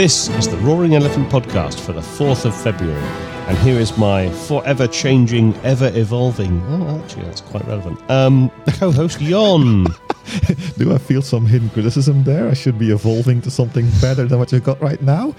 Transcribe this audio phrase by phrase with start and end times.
[0.00, 3.02] This is the Roaring Elephant podcast for the 4th of February.
[3.48, 8.92] And here is my forever changing, ever evolving, oh, actually, that's quite relevant, um, co
[8.92, 9.84] host Jon.
[10.78, 12.48] Do I feel some hidden criticism there?
[12.48, 15.34] I should be evolving to something better than what you've got right now?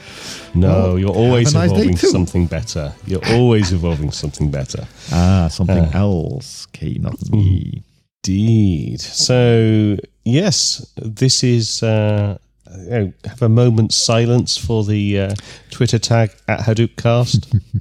[0.53, 2.93] No, Well, you're always nice evolving to something better.
[3.07, 4.87] You're always evolving something better.
[5.11, 6.67] Ah, something Uh, else.
[6.67, 7.81] Okay, not me.
[8.23, 9.01] Indeed.
[9.01, 11.81] So, yes, this is.
[11.81, 12.37] Uh,
[12.79, 15.35] you know, have a moment's silence for the uh,
[15.69, 17.61] Twitter tag at Hadoopcast.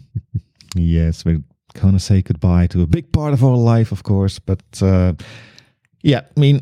[0.77, 1.43] Yes, we're
[1.75, 4.39] going to say goodbye to a big part of our life, of course.
[4.39, 5.15] But uh,
[6.03, 6.61] yeah, I mean,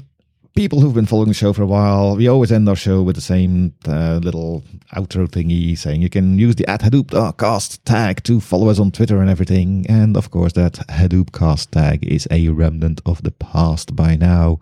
[0.54, 3.16] people who've been following the show for a while, we always end our show with
[3.16, 4.64] the same uh, little
[4.96, 9.20] outro thingy saying you can use the at Hadoopcast tag to follow us on Twitter
[9.20, 9.86] and everything.
[9.88, 14.58] And of course, that Hadoopcast tag is a remnant of the past by now.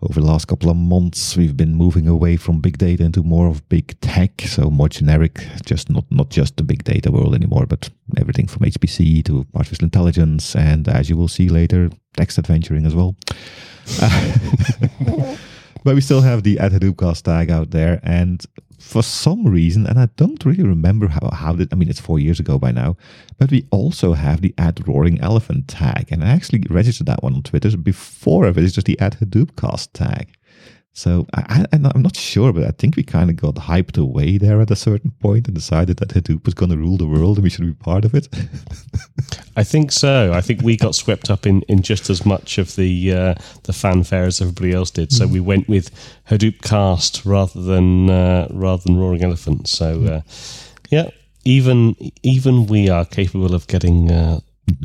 [0.00, 3.48] Over the last couple of months, we've been moving away from big data into more
[3.48, 7.66] of big tech, so more generic, just not not just the big data world anymore,
[7.66, 12.86] but everything from HPC to artificial intelligence, and as you will see later, text adventuring
[12.86, 13.16] as well.
[15.84, 18.46] but we still have the at Hadoopcast tag out there, and
[18.78, 22.18] for some reason, and I don't really remember how how did I mean it's four
[22.18, 22.96] years ago by now,
[23.36, 27.34] but we also have the at Roaring Elephant tag, and I actually registered that one
[27.34, 30.37] on Twitter before I registered the at Hadoopcast tag.
[30.94, 34.36] So I, I, I'm not sure, but I think we kind of got hyped away
[34.36, 37.36] there at a certain point and decided that Hadoop was going to rule the world
[37.36, 38.28] and we should be part of it.
[39.56, 40.32] I think so.
[40.32, 43.72] I think we got swept up in, in just as much of the uh, the
[43.72, 45.12] fanfare as everybody else did.
[45.12, 45.90] So we went with
[46.30, 49.68] Hadoop Cast rather than uh, rather than Roaring Elephant.
[49.68, 50.20] So uh,
[50.90, 51.10] yeah,
[51.44, 54.40] even even we are capable of getting uh,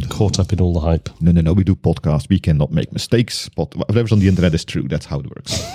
[0.09, 1.09] caught up in all the hype.
[1.21, 2.29] no, no, no, we do podcasts.
[2.29, 3.49] We cannot make mistakes.
[3.49, 4.83] But whatever's on the internet is true.
[4.87, 5.61] That's how it works.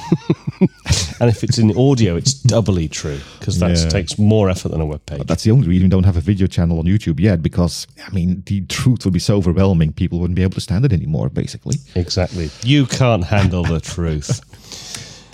[1.21, 3.89] And if it's in audio, it's doubly true because that Yeah.
[3.89, 5.23] takes more effort than a web page.
[5.27, 8.11] That's the only reason we don't have a video channel on YouTube yet, because, I
[8.15, 11.29] mean, the truth would be so overwhelming, people wouldn't be able to stand it anymore,
[11.29, 11.77] basically.
[11.97, 12.51] Exactly.
[12.63, 14.41] You can't handle the truth.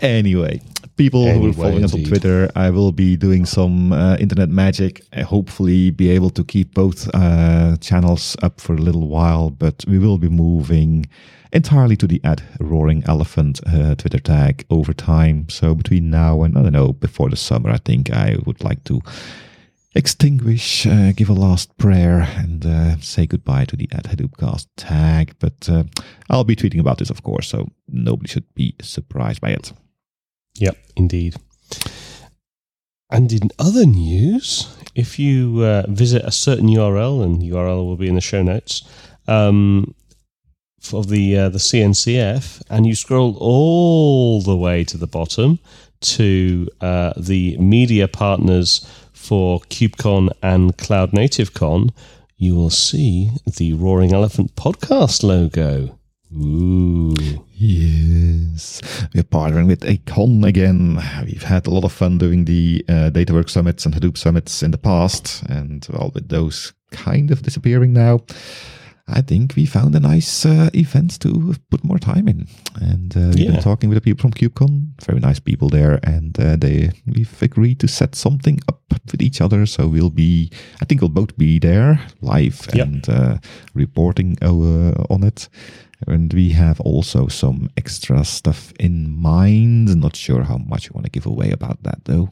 [0.00, 0.60] Anyway,
[0.96, 2.04] people who are following us on.
[2.04, 5.02] Twitter, I will be doing some uh, internet magic.
[5.12, 9.84] I hopefully be able to keep both uh, channels up for a little while, but
[9.88, 11.06] we will be moving
[11.52, 15.48] entirely to the at Roaring Elephant uh, Twitter tag over time.
[15.48, 18.84] So between now and I don't know before the summer, I think I would like
[18.84, 19.00] to
[19.94, 25.34] extinguish, uh, give a last prayer, and uh, say goodbye to the at Hadoopcast tag.
[25.38, 25.84] But uh,
[26.28, 29.72] I'll be tweeting about this, of course, so nobody should be surprised by it.
[30.58, 31.36] Yep, indeed.
[33.10, 38.08] And in other news, if you uh, visit a certain URL, and URL will be
[38.08, 38.82] in the show notes,
[39.26, 39.94] um,
[40.80, 45.58] for the uh, the CNCF, and you scroll all the way to the bottom
[46.00, 51.92] to uh, the media partners for KubeCon and Cloud Native Con,
[52.36, 55.98] you will see the Roaring Elephant podcast logo.
[56.36, 57.14] Ooh.
[57.56, 58.80] Yes,
[59.14, 60.96] we're partnering with Acon again.
[61.24, 64.70] We've had a lot of fun doing the uh, DataWorks summits and Hadoop summits in
[64.70, 68.20] the past, and well, with those kind of disappearing now,
[69.06, 72.48] I think we found a nice uh, event to put more time in.
[72.80, 73.50] And uh, we've Yeah.
[73.52, 77.40] been talking with the people from KubeCon, very nice people there, and uh, they we've
[77.42, 78.80] agreed to set something up
[79.12, 79.66] with each other.
[79.66, 80.50] So we'll be,
[80.82, 82.86] I think we'll both be there live Yep.
[82.86, 83.38] and uh,
[83.74, 85.48] reporting on it.
[86.06, 89.94] And we have also some extra stuff in mind.
[89.96, 92.30] Not sure how much we want to give away about that, though.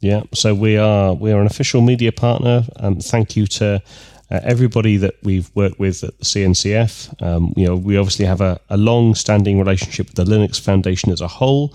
[0.00, 2.64] Yeah, so we are we are an official media partner.
[2.76, 3.82] Um, thank you to
[4.30, 7.22] uh, everybody that we've worked with at the CNCF.
[7.22, 11.20] Um, you know, we obviously have a, a long-standing relationship with the Linux Foundation as
[11.20, 11.74] a whole,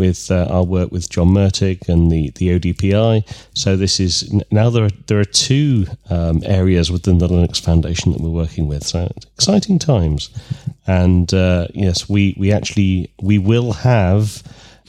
[0.00, 3.14] with uh, our work with John Mertic and the the ODPI.
[3.52, 8.12] So this is now there are there are two um, areas within the Linux Foundation
[8.12, 8.82] that we're working with.
[8.82, 10.30] So exciting times,
[10.86, 14.42] and uh, yes, we we actually we will have.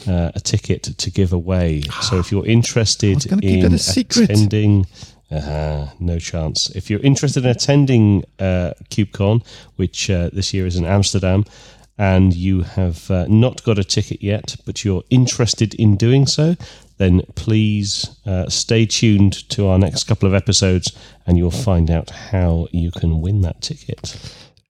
[0.07, 1.83] Uh, a ticket to give away.
[2.01, 4.87] So if you're interested gonna keep that in attending,
[5.29, 6.71] uh, no chance.
[6.71, 9.45] If you're interested in attending uh, KubeCon,
[9.75, 11.45] which uh, this year is in Amsterdam,
[12.01, 16.55] and you have uh, not got a ticket yet, but you're interested in doing so,
[16.97, 22.09] then please uh, stay tuned to our next couple of episodes, and you'll find out
[22.09, 24.17] how you can win that ticket.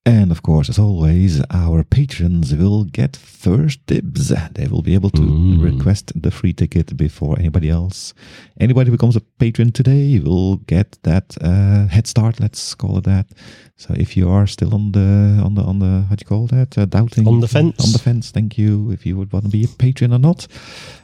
[0.04, 4.28] And of course, as always, our patrons will get first dibs.
[4.28, 8.12] They will be able to request the free ticket before anybody else.
[8.60, 12.40] Anybody who becomes a patron today will get that uh, head start.
[12.40, 13.28] Let's call it that.
[13.76, 16.46] So if you are still on the on the on the how do you call
[16.48, 17.84] that uh, doubting On the fence.
[17.84, 18.92] on the fence, thank you.
[18.92, 20.46] If you would want to be a patron or not,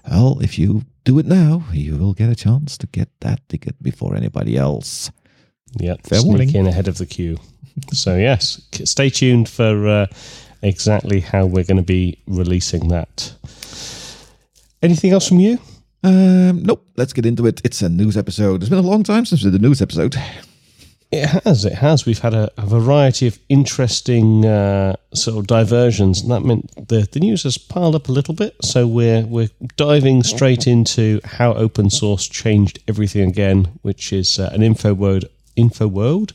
[0.09, 3.83] well, if you do it now, you will get a chance to get that ticket
[3.83, 5.11] before anybody else.
[5.81, 7.39] Yep, Fair sneak in ahead of the queue.
[7.93, 10.07] so yes, stay tuned for uh,
[10.63, 13.35] exactly how we're going to be releasing that.
[14.83, 15.59] Anything else from you?
[16.05, 17.61] Um, nope, let's get into it.
[17.65, 18.63] It's a news episode.
[18.63, 20.15] It's been a long time since we did a news episode.
[21.11, 21.65] It has.
[21.65, 22.05] It has.
[22.05, 27.09] We've had a, a variety of interesting uh, sort of diversions, and that meant the,
[27.11, 28.57] the news has piled up a little bit.
[28.63, 34.51] So we're we're diving straight into how open source changed everything again, which is uh,
[34.53, 35.25] an info world
[35.57, 36.35] info world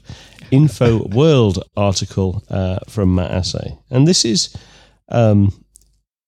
[0.50, 4.58] info world article uh, from Matt Asay, and this is
[5.10, 5.54] um,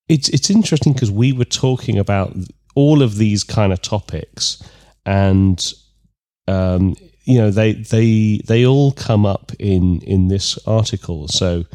[0.08, 2.36] it's it's interesting because we were talking about
[2.76, 4.62] all of these kind of topics
[5.06, 5.74] and
[6.48, 6.96] um,
[7.26, 11.28] you know they they they all come up in in this article.
[11.28, 11.66] So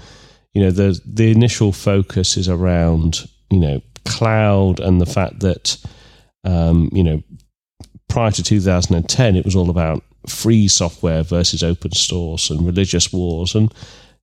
[0.55, 5.76] you know the the initial focus is around you know cloud and the fact that
[6.44, 7.23] um, you know
[8.08, 13.55] prior to 2010 it was all about free software versus open source and religious wars.
[13.55, 13.73] And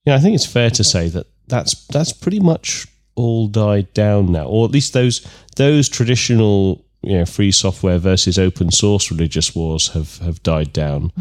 [0.05, 3.91] you know I think it's fair to say that that's that's pretty much all died
[3.93, 9.09] down now or at least those those traditional you know free software versus open source
[9.11, 11.11] religious wars have have died down.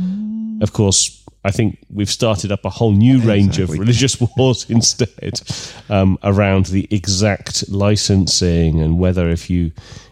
[0.61, 5.41] Of course I think we've started up a whole new range of religious wars instead
[5.89, 9.71] um, around the exact licensing and whether if you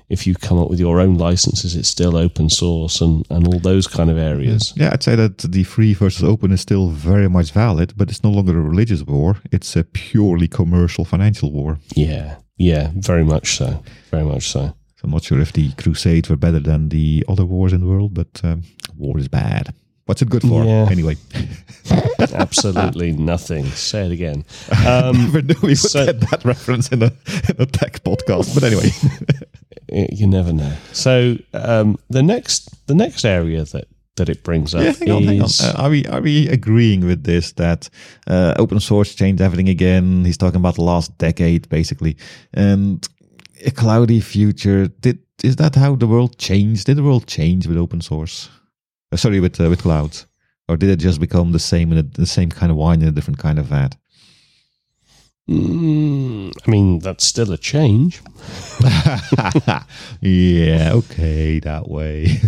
[0.08, 3.58] if you come up with your own licenses it's still open source and and all
[3.58, 4.72] those kind of areas.
[4.76, 8.22] Yeah, I'd say that the free versus open is still very much valid, but it's
[8.22, 9.38] no longer a religious war.
[9.50, 11.78] It's a purely commercial financial war.
[11.96, 12.36] yeah.
[12.56, 13.82] Yeah very much so.
[14.12, 14.72] Very much So
[15.04, 18.14] I'm not sure if the Crusades were better than the other wars in the world,
[18.14, 18.62] but um,
[18.96, 19.74] war is bad.
[20.06, 20.64] What's it good for?
[20.64, 20.88] Yeah.
[20.90, 21.16] Anyway,
[22.32, 24.44] absolutely nothing say it again
[24.86, 27.12] um, never knew we would so- get that reference in a,
[27.48, 28.54] in a tech podcast.
[28.54, 28.90] But anyway,
[30.12, 30.74] you never know.
[30.92, 33.86] So um, the next the next area that
[34.16, 35.46] that it brings up yeah, hang on, hang on.
[35.46, 37.88] is Uh, are we are we agreeing with this that
[38.26, 40.24] uh, open source changed everything again?
[40.24, 42.16] He's talking about the last decade, basically,
[42.52, 43.06] and
[43.64, 44.88] a cloudy future.
[44.88, 46.86] Did is that how the world changed?
[46.86, 48.48] Did the world change with open source?
[49.12, 50.26] Uh, sorry, with uh, with clouds,
[50.68, 53.08] or did it just become the same in a, the same kind of wine in
[53.08, 53.96] a different kind of vat?
[55.48, 58.22] Mm, I mean, that's still a change.
[60.22, 62.40] yeah, okay, that way.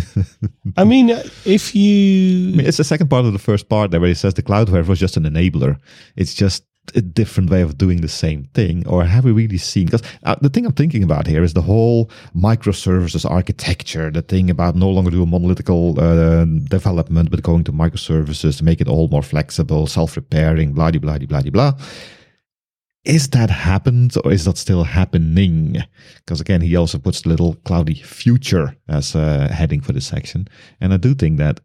[0.75, 1.11] I mean,
[1.45, 4.15] if I you mean, it's the second part of the first part there where he
[4.15, 5.77] says the Cloudflare was just an enabler.
[6.15, 6.63] It's just
[6.95, 8.87] a different way of doing the same thing.
[8.87, 9.85] Or have we really seen?
[9.85, 14.49] Because uh, the thing I'm thinking about here is the whole microservices architecture, the thing
[14.49, 18.87] about no longer do a monolithical uh, development, but going to microservices to make it
[18.87, 21.73] all more flexible, self-repairing, blah, blah, blah, blah, blah.
[23.03, 25.77] Is that happened or is that still happening?
[26.17, 30.47] Because again, he also puts the little cloudy future as a heading for this section.
[30.81, 31.61] And I do think that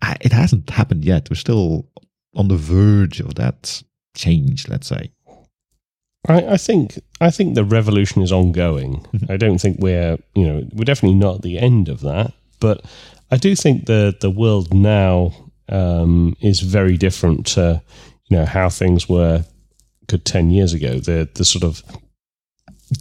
[0.00, 1.28] I- it hasn't happened yet.
[1.28, 1.88] We're still
[2.34, 3.82] on the verge of that
[4.16, 5.12] change, let's say.
[6.28, 9.06] I, I think I think the revolution is ongoing.
[9.28, 12.84] I don't think we're you know we're definitely not at the end of that, but
[13.30, 15.32] I do think the the world now
[15.68, 17.82] um, is very different to
[18.26, 19.44] you know how things were
[20.08, 20.98] good ten years ago.
[20.98, 21.82] The the sort of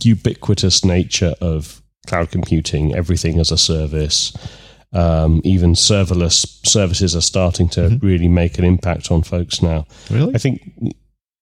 [0.01, 4.35] ubiquitous nature of cloud computing, everything as a service.
[4.93, 9.85] Um, even serverless services are starting to really make an impact on folks now.
[10.09, 10.33] Really?
[10.33, 10.61] I think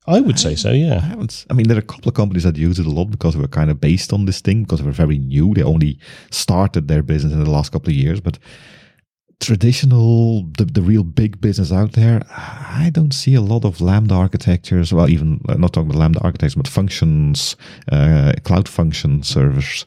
[0.05, 0.71] I would say so.
[0.71, 0.97] Yeah.
[0.97, 1.45] I haven't.
[1.49, 3.47] I mean, there are a couple of companies that use it a lot because we're
[3.47, 5.53] kind of based on this thing because we're very new.
[5.53, 5.97] They only
[6.29, 8.37] started their business in the last couple of years, but
[9.39, 14.15] traditional, the, the real big business out there, I don't see a lot of Lambda
[14.15, 14.93] architectures.
[14.93, 17.55] Well, even uh, not talking about Lambda architectures, but functions,
[17.91, 19.85] uh, cloud function servers,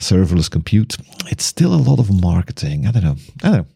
[0.00, 0.96] serverless compute.
[1.26, 2.86] It's still a lot of marketing.
[2.86, 3.16] I don't know.
[3.42, 3.66] I don't know.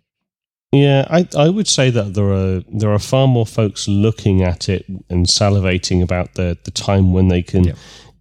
[0.73, 4.69] Yeah, I I would say that there are there are far more folks looking at
[4.69, 7.73] it and salivating about the the time when they can Yeah.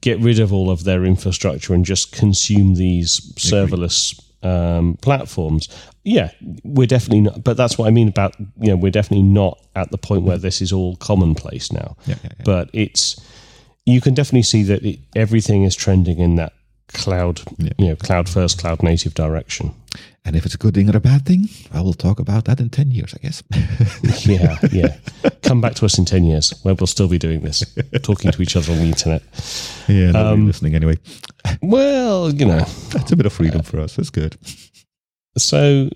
[0.02, 5.68] get rid of all of their infrastructure and just consume these serverless um, platforms.
[6.04, 6.32] Yeah,
[6.64, 7.44] we're definitely not.
[7.44, 10.38] But that's what I mean about you know we're definitely not at the point where
[10.40, 11.98] this is all commonplace now.
[12.08, 12.30] Yeah, yeah.
[12.46, 13.22] But it's
[13.86, 16.54] you can definitely see that it, everything is trending in that
[16.94, 17.42] cloud
[17.78, 19.72] you know cloud first cloud native direction.
[20.30, 22.60] And if it's a good thing or a bad thing, I will talk about that
[22.60, 23.42] in 10 years, I guess.
[24.30, 24.96] Yeah, yeah.
[25.42, 27.64] Come back to us in 10 years where we'll still be doing this,
[28.04, 29.24] talking to each other on the internet.
[29.88, 31.00] yeah, nobody Um, listening anyway.
[31.64, 32.60] Well, you know.
[32.92, 33.96] That's a bit of freedom for us.
[33.96, 34.38] That's good.
[35.36, 35.90] So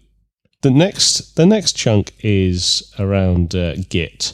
[0.63, 4.33] the next the next chunk is around uh, Git.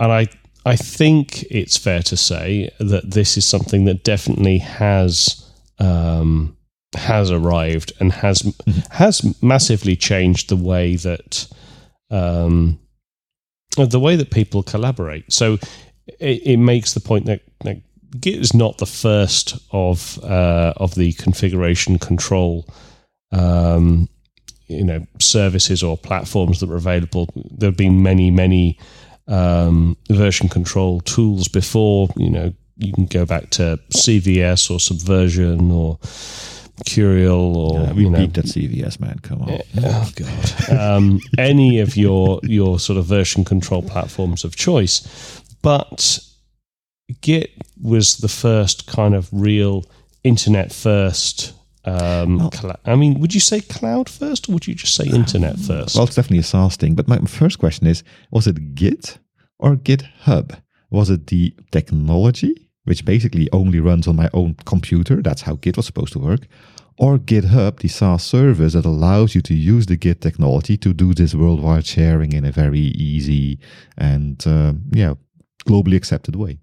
[0.00, 0.26] And I
[0.66, 6.56] I think it's fair to say that this is something that definitely has um,
[6.94, 8.54] has arrived and has
[8.90, 11.46] has massively changed the way that
[12.10, 12.78] um,
[13.76, 15.32] the way that people collaborate.
[15.32, 15.58] So
[16.18, 17.82] it, it makes the point that, that,
[18.18, 22.66] Git is not the first of uh, of the configuration control.
[23.32, 24.08] Um,
[24.66, 27.28] you know, services or platforms that were available.
[27.34, 28.78] There have been many, many
[29.26, 32.08] um, version control tools before.
[32.16, 35.98] You know, you can go back to CVS or Subversion or
[36.78, 39.18] Mercurial or Yeah, we you know peaked at CVS, man.
[39.20, 39.60] Come on.
[39.84, 46.18] oh god um, any of your your sort of version control platforms of choice but
[47.20, 47.50] git
[47.82, 49.84] was the first kind of real
[50.24, 51.52] internet first
[51.84, 55.04] um, Well- cla- i mean would you say cloud first or would you just say
[55.06, 56.94] internet first Well, it's definitely a SaaS thing.
[56.94, 59.18] But my first question is was it Git
[59.58, 60.60] or GitHub?
[60.90, 65.22] Was it the technology, which basically only runs on my own computer?
[65.22, 66.46] That's how Git was supposed to work.
[66.96, 71.12] Or GitHub, the SaaS service that allows you to use the Git technology to do
[71.14, 73.58] this worldwide sharing in a very easy
[73.96, 75.14] and, uh, yeah,
[75.66, 76.58] globally accepted way.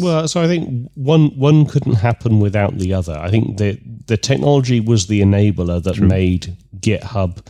[0.00, 3.16] Well, so I think one one couldn't happen without the other.
[3.16, 6.08] I think the the technology was the enabler that True.
[6.08, 7.46] made GitHub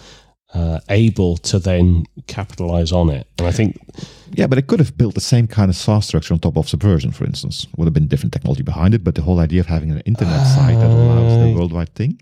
[0.54, 3.26] uh, able to then capitalize on it.
[3.38, 3.78] And I think
[4.32, 6.68] Yeah, but it could have built the same kind of SaaS structure on top of
[6.68, 7.66] Subversion, for instance.
[7.76, 10.46] Would have been different technology behind it, but the whole idea of having an internet
[10.46, 12.20] site that allows the worldwide thing.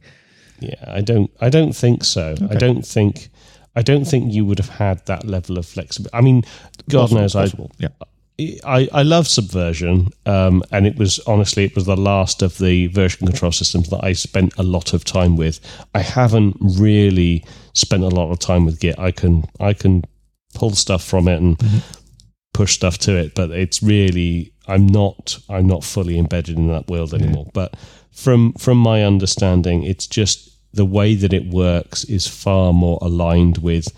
[0.61, 1.31] Yeah, I don't.
[1.40, 2.35] I don't think so.
[2.50, 3.28] I don't think.
[3.76, 6.14] I don't think you would have had that level of flexibility.
[6.16, 6.43] I mean,
[6.88, 7.71] God Possible, knows, possible.
[7.78, 7.88] yeah.
[8.38, 12.59] I, I I love Subversion, um, and it was honestly it was the last of
[12.59, 15.61] the version control systems that I spent a lot of time with.
[15.95, 18.99] I haven't really spent a lot of time with Git.
[18.99, 20.04] I can I can
[20.54, 21.78] pull stuff from it and mm-hmm.
[22.54, 26.88] push stuff to it, but it's really I'm not I'm not fully embedded in that
[26.88, 27.50] world anymore.
[27.52, 27.76] But
[28.12, 33.59] from from my understanding, it's just the way that it works is far more aligned
[33.59, 33.88] with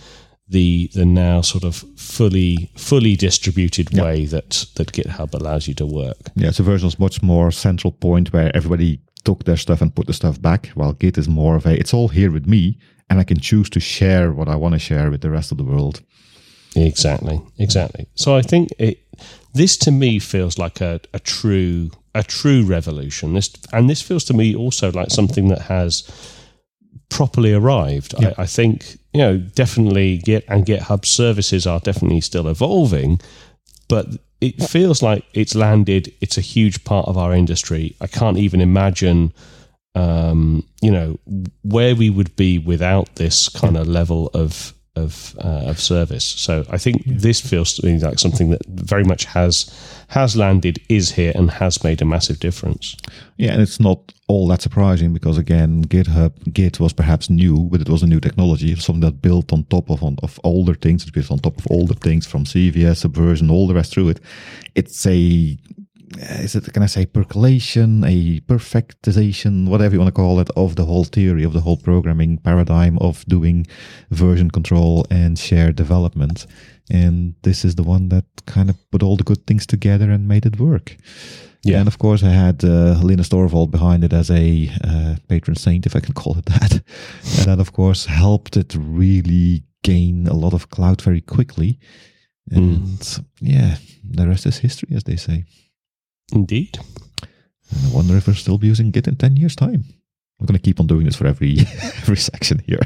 [0.48, 5.86] the the now sort of fully fully distributed way that that GitHub allows you to
[5.86, 6.16] work.
[6.34, 10.12] Yeah, Subversion is much more central point where everybody took their stuff and put the
[10.12, 13.24] stuff back, while Git is more of a it's all here with me, and I
[13.24, 16.02] can choose to share what I want to share with the rest of the world.
[16.74, 18.06] Exactly, exactly.
[18.14, 18.98] So I think it
[19.54, 23.34] this to me feels like a, a true a true revolution.
[23.34, 26.04] This and this feels to me also like something that has
[27.08, 28.14] properly arrived.
[28.18, 28.34] Yeah.
[28.36, 33.20] I, I think you know definitely Git and GitHub services are definitely still evolving,
[33.88, 34.06] but
[34.40, 36.12] it feels like it's landed.
[36.20, 37.96] It's a huge part of our industry.
[38.00, 39.32] I can't even imagine.
[39.96, 41.18] Um, you know
[41.64, 46.24] where we would be without this kind of level of of uh, of service.
[46.24, 49.70] So I think this feels to me like something that very much has
[50.08, 52.96] has landed, is here, and has made a massive difference.
[53.36, 57.80] Yeah, and it's not all that surprising because again, GitHub Git was perhaps new, but
[57.80, 61.02] it was a new technology, something that built on top of on, of older things.
[61.02, 64.20] It's built on top of older things from CVS, Subversion, all the rest through it.
[64.74, 65.58] It's a
[66.14, 70.76] is it can I say percolation, a perfectization, whatever you want to call it, of
[70.76, 73.66] the whole theory of the whole programming paradigm of doing
[74.10, 76.46] version control and shared development.
[76.90, 80.28] And this is the one that kind of put all the good things together and
[80.28, 80.96] made it work.
[81.64, 81.80] Yeah.
[81.80, 85.84] And of course, I had uh, Linus Torvald behind it as a uh, patron saint,
[85.84, 86.72] if I can call it that.
[87.38, 91.80] and that, of course, helped it really gain a lot of clout very quickly.
[92.52, 95.44] And yeah, the rest is history, as they say.
[96.32, 96.78] Indeed.
[97.22, 99.84] I wonder if we'll still be using Git in 10 years' time.
[100.38, 102.80] I'm going to keep on doing this for every every section here.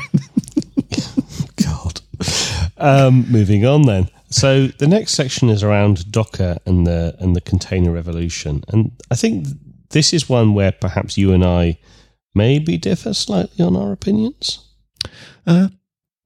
[1.63, 2.01] God.
[2.77, 4.09] Um, moving on then.
[4.31, 9.17] So the next section is around Docker and the and the container revolution, and I
[9.17, 9.49] think
[9.91, 11.79] this is one where perhaps you and I
[12.35, 14.65] maybe differ slightly on our opinions.
[15.47, 15.69] Uh,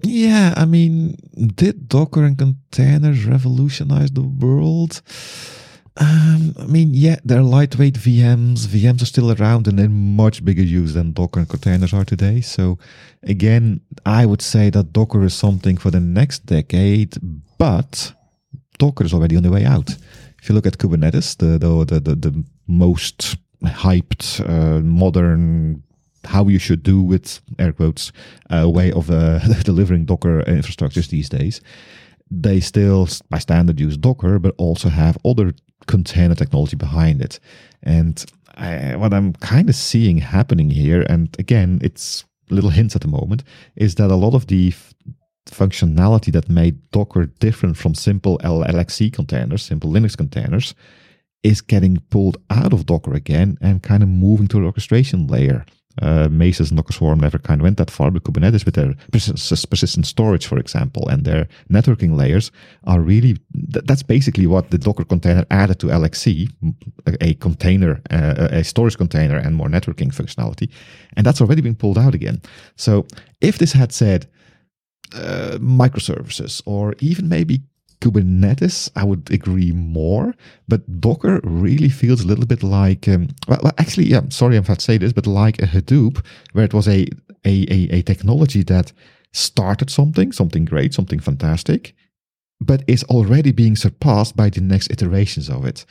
[0.02, 1.16] yeah, I mean,
[1.54, 5.00] did Docker and containers revolutionize the world?
[5.96, 8.66] Um, I mean, yeah, they're lightweight VMs.
[8.66, 12.40] VMs are still around and in much bigger use than Docker and containers are today.
[12.40, 12.78] So,
[13.22, 17.16] again, I would say that Docker is something for the next decade,
[17.58, 18.12] but
[18.78, 19.96] Docker is already on the way out.
[20.42, 25.82] If you look at Kubernetes, the the the, the, the most hyped uh, modern
[26.26, 28.12] how you should do with air quotes
[28.50, 31.60] uh, way of uh, delivering Docker infrastructures these days.
[32.30, 35.52] They still, by standard, use Docker, but also have other
[35.86, 37.40] container technology behind it.
[37.82, 38.24] And
[38.56, 43.08] I, what I'm kind of seeing happening here, and again, it's little hints at the
[43.08, 43.42] moment,
[43.76, 44.94] is that a lot of the f-
[45.46, 50.74] functionality that made Docker different from simple LXC containers, simple Linux containers,
[51.42, 55.64] is getting pulled out of Docker again and kind of moving to the orchestration layer.
[56.02, 58.94] Uh, Mesos and Docker Swarm never kind of went that far, but Kubernetes with their
[59.12, 62.50] persist- persistent storage, for example, and their networking layers
[62.84, 63.34] are really,
[63.72, 66.50] th- that's basically what the Docker container added to LXC,
[67.06, 70.68] a, a container, uh, a storage container and more networking functionality.
[71.16, 72.42] And that's already been pulled out again.
[72.76, 73.06] So
[73.40, 74.26] if this had said,
[75.14, 77.62] uh, microservices or even maybe
[78.04, 80.34] Kubernetes, I would agree more,
[80.68, 84.74] but Docker really feels a little bit like, um, well, actually, yeah, sorry if I
[84.74, 87.06] say this, but like a Hadoop, where it was a,
[87.46, 88.92] a, a, a technology that
[89.32, 91.94] started something, something great, something fantastic,
[92.60, 95.86] but is already being surpassed by the next iterations of it.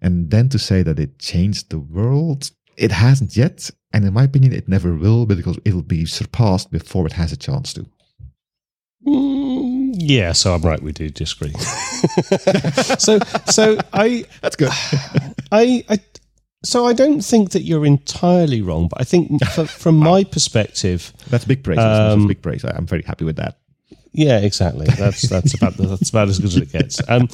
[0.00, 3.70] And then to say that it changed the world, it hasn't yet.
[3.92, 7.36] And in my opinion, it never will because it'll be surpassed before it has a
[7.36, 7.86] chance to.
[9.06, 9.57] Mm,
[10.00, 10.80] yeah, so I'm right.
[10.80, 11.52] We do disagree.
[12.98, 14.70] so, so I that's good.
[15.50, 15.98] I, I,
[16.62, 20.12] so I don't think that you're entirely wrong, but I think for, from wow.
[20.12, 21.78] my perspective, that's a big praise.
[21.78, 22.64] Um, that's big praise.
[22.64, 23.58] I'm very happy with that.
[24.12, 24.86] Yeah, exactly.
[24.86, 27.00] That's that's about that's about as good as it gets.
[27.08, 27.28] Um,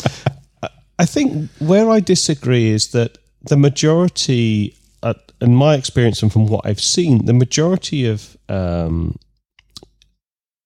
[0.99, 6.47] I think where I disagree is that the majority, uh, in my experience and from
[6.47, 9.19] what I've seen, the majority of um,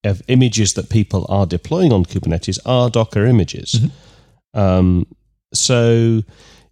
[0.04, 3.72] of images that people are deploying on Kubernetes are Docker images.
[3.74, 4.58] Mm-hmm.
[4.58, 5.06] Um,
[5.52, 6.22] so,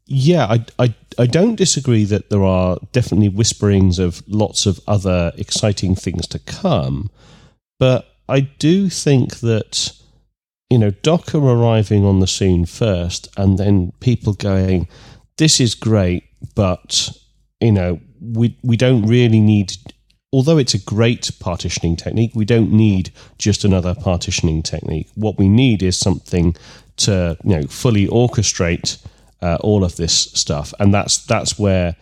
[0.07, 5.33] yeah, I, I, I don't disagree that there are definitely whisperings of lots of other
[5.37, 7.11] exciting things to come,
[7.79, 9.93] but I do think that
[10.71, 14.89] you know Docker arriving on the scene first, and then people going,
[15.39, 17.11] "This is great," but
[17.61, 19.77] you know we we don't really need
[20.33, 25.09] although it's a great partitioning technique, we don't need just another partitioning technique.
[25.15, 26.57] What we need is something
[26.99, 29.05] to you know fully orchestrate
[29.43, 31.97] uh, all of this stuff, and that's that's where,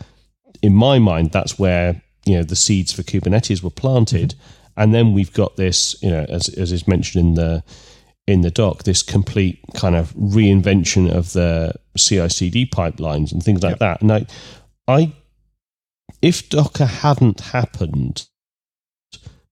[0.63, 4.81] in my mind, that's where you know the seeds for Kubernetes were planted, mm-hmm.
[4.81, 7.63] and then we've got this you know as as is mentioned in the
[8.27, 13.73] in the doc, this complete kind of reinvention of the CI/CD pipelines and things like
[13.73, 13.79] yep.
[13.81, 14.03] that.
[14.03, 14.27] And I,
[14.89, 15.13] I
[16.23, 18.27] if Docker hadn't happened,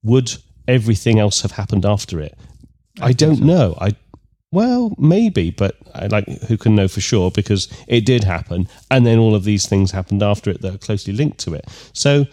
[0.03, 0.37] would
[0.67, 2.39] everything else have happened after it?
[3.01, 3.45] I, I don't so.
[3.45, 3.79] know.
[3.81, 3.93] I
[4.53, 9.07] well, maybe, but I like who can know for sure because it did happen, and
[9.07, 11.67] then all of these things happened after it that are closely linked to it.
[11.95, 12.27] So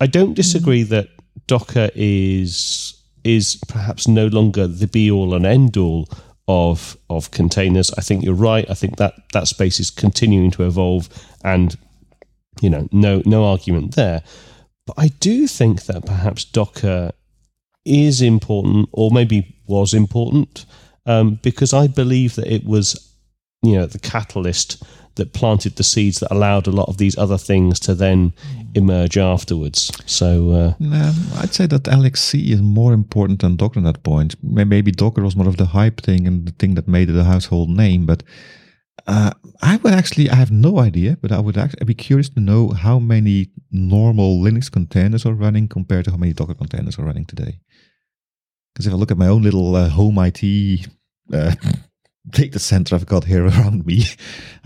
[0.00, 0.94] I don't disagree mm-hmm.
[0.94, 1.08] that
[1.46, 6.08] Docker is is perhaps no longer the be all and end all
[6.48, 7.92] of of containers.
[7.92, 8.68] I think you're right.
[8.68, 11.08] I think that that space is continuing to evolve,
[11.44, 11.76] and
[12.60, 14.22] you know, no no argument there.
[14.86, 17.12] But I do think that perhaps Docker
[17.84, 20.66] is important, or maybe was important,
[21.06, 23.14] um, because I believe that it was,
[23.62, 24.82] you know, the catalyst
[25.16, 28.32] that planted the seeds that allowed a lot of these other things to then
[28.74, 29.90] emerge afterwards.
[30.06, 34.36] So, uh, no, I'd say that LXC is more important than Docker at that point.
[34.42, 37.24] Maybe Docker was more of the hype thing and the thing that made it a
[37.24, 38.22] household name, but
[39.06, 39.32] uh,
[39.62, 42.70] I would actually, I have no idea, but I would actually be curious to know
[42.70, 47.26] how many normal Linux containers are running compared to how many Docker containers are running
[47.26, 47.60] today.
[48.72, 50.88] Because if I look at my own little uh, home IT
[51.32, 51.54] uh,
[52.28, 54.04] data center I've got here around me,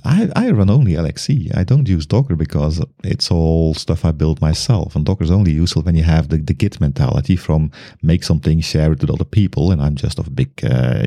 [0.05, 1.57] I, I run only LXC.
[1.57, 4.95] I don't use Docker because it's all stuff I build myself.
[4.95, 7.71] And Docker is only useful when you have the, the Git mentality from
[8.03, 9.71] make something, share it with other people.
[9.71, 11.07] And I'm just a big uh,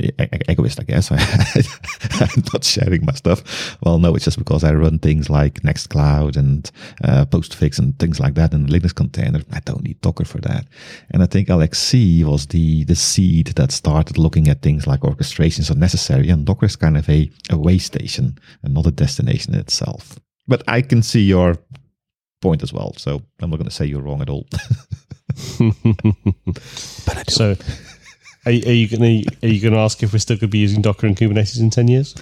[0.50, 1.12] egoist, I guess.
[1.12, 3.78] I'm not sharing my stuff.
[3.84, 6.70] Well, no, it's just because I run things like Nextcloud and
[7.04, 9.42] uh, Postfix and things like that in the Linux container.
[9.52, 10.66] I don't need Docker for that.
[11.12, 15.70] And I think LXC was the, the seed that started looking at things like orchestrations
[15.70, 16.30] are necessary.
[16.38, 20.20] And Docker is kind of a, a way station and not a destination itself.
[20.48, 21.58] But I can see your
[22.42, 24.46] point as well, so I'm not going to say you're wrong at all.
[25.60, 27.32] but I do.
[27.34, 27.56] So,
[28.46, 30.48] are, are you going to are you going to ask if we're still going to
[30.48, 32.14] be using Docker and Kubernetes in ten years?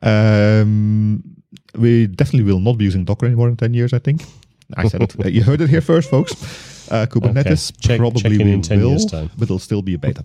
[0.00, 1.24] Um,
[1.74, 3.92] we definitely will not be using Docker anymore in ten years.
[3.92, 4.22] I think.
[4.76, 5.32] I said it.
[5.32, 6.32] you heard it here first, folks.
[6.88, 7.80] Uh, Kubernetes okay.
[7.80, 9.28] Check, probably we in 10 will, years time.
[9.36, 10.24] but it'll still be a beta.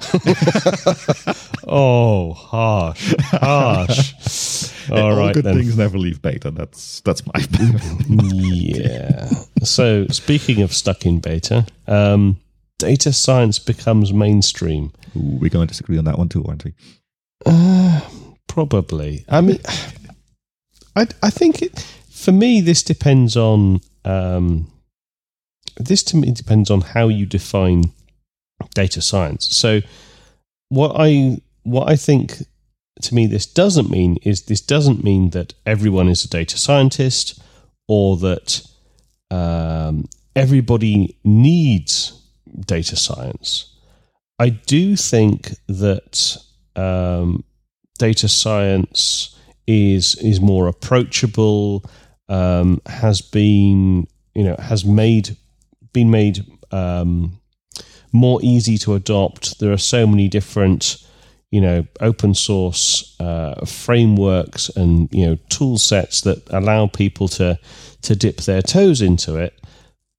[1.68, 4.72] oh, harsh, harsh.
[4.90, 5.56] All, All right, good then.
[5.56, 6.50] things never leave beta.
[6.50, 7.32] That's that's my.
[7.34, 7.80] Opinion.
[8.68, 9.28] Yeah.
[9.62, 12.38] So speaking of stuck in beta, um,
[12.78, 14.92] data science becomes mainstream.
[15.16, 16.74] Ooh, we're going to disagree on that one too, aren't we?
[17.44, 18.00] Uh,
[18.46, 19.24] probably.
[19.28, 19.58] I mean,
[20.96, 21.80] I I think it,
[22.10, 24.70] for me this depends on um,
[25.76, 27.92] this to me depends on how you define
[28.74, 29.54] data science.
[29.56, 29.80] So
[30.68, 32.42] what I what I think
[33.02, 37.40] to me this doesn't mean is this doesn't mean that everyone is a data scientist
[37.86, 38.62] or that
[39.30, 42.20] um, everybody needs
[42.66, 43.74] data science.
[44.38, 46.36] I do think that
[46.76, 47.44] um,
[47.98, 51.84] data science is is more approachable.
[52.28, 55.36] Um, has been you know has made
[55.92, 57.40] been made um,
[58.12, 59.58] more easy to adopt.
[59.60, 61.04] There are so many different
[61.50, 67.58] you know open source uh, frameworks and you know tool sets that allow people to
[68.02, 69.58] to dip their toes into it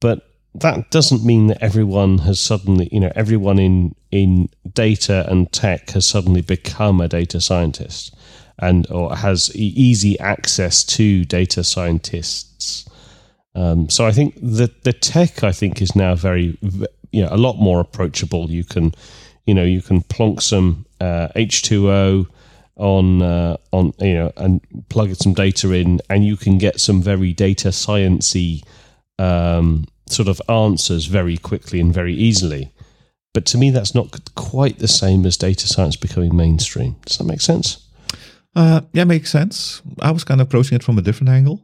[0.02, 0.26] but
[0.56, 5.92] that doesn't mean that everyone has suddenly you know everyone in in data and tech
[5.92, 8.16] has suddenly become a data scientist
[8.58, 12.90] and or has easy access to data scientists
[13.56, 16.58] um, so I think the the tech I think is now very
[17.12, 18.94] you know a lot more approachable you can
[19.46, 22.28] you know you can plonk some uh, H2O
[22.80, 27.02] on uh, on you know and plug some data in, and you can get some
[27.02, 28.64] very data sciencey
[29.20, 32.72] um, sort of answers very quickly and very easily.
[33.34, 36.96] But to me, that's not quite the same as data science becoming mainstream.
[37.06, 37.86] Does that make sense?
[38.56, 39.82] Uh, yeah, makes sense.
[40.00, 41.62] I was kind of approaching it from a different angle.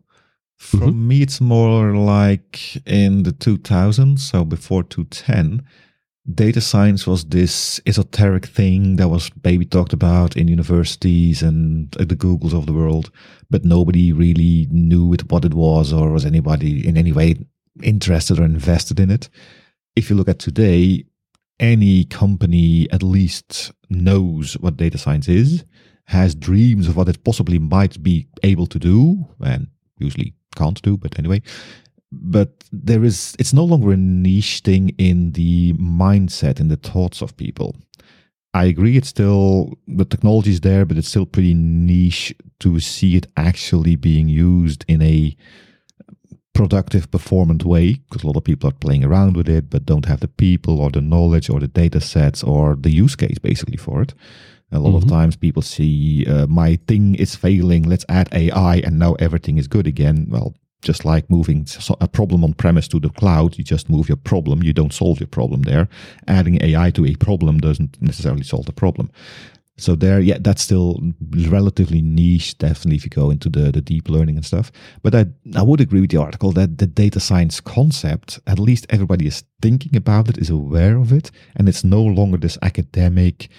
[0.58, 1.08] For mm-hmm.
[1.08, 5.63] me, it's more like in the 2000s, so before 2010
[6.34, 12.15] data science was this esoteric thing that was maybe talked about in universities and the
[12.15, 13.12] Googles of the world,
[13.50, 17.36] but nobody really knew it, what it was or was anybody in any way
[17.84, 19.30] interested or invested in it.
[19.96, 21.06] If you look at today,
[21.60, 25.63] any company at least knows what data science is,
[26.06, 30.98] has dreams of what it possibly might be able to do, and usually can't do,
[30.98, 31.41] but anyway,
[32.12, 37.22] but there is it's no longer a niche thing in the mindset in the thoughts
[37.22, 37.76] of people.
[38.54, 43.18] I agree it's still the technology is there but it's still pretty niche to see
[43.18, 45.36] it actually being used in a
[46.54, 50.06] productive performant way because a lot of people are playing around with it but don't
[50.06, 53.76] have the people or the knowledge or the data sets or the use case basically
[53.76, 54.13] for it
[54.76, 55.04] a lot mm-hmm.
[55.04, 59.58] of times people see uh, my thing is failing let's add ai and now everything
[59.58, 60.54] is good again well
[60.86, 61.68] just like moving
[62.00, 64.64] a problem on premise to the cloud, you just move your problem.
[64.64, 65.90] You don't solve your problem there.
[66.28, 69.10] Adding AI to a problem doesn't necessarily solve the problem.
[69.78, 71.02] So there, yeah, that's still
[71.50, 74.72] relatively niche, definitely if you go into the, the deep learning and stuff.
[75.04, 78.86] But I, I would agree with the article that the data science concept, at least
[78.90, 83.50] everybody is thinking about it, is aware of it, and it's no longer this academic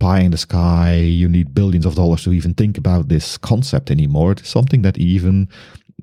[0.00, 3.90] pie in the sky, you need billions of dollars to even think about this concept
[3.90, 4.32] anymore.
[4.32, 5.48] It's something that even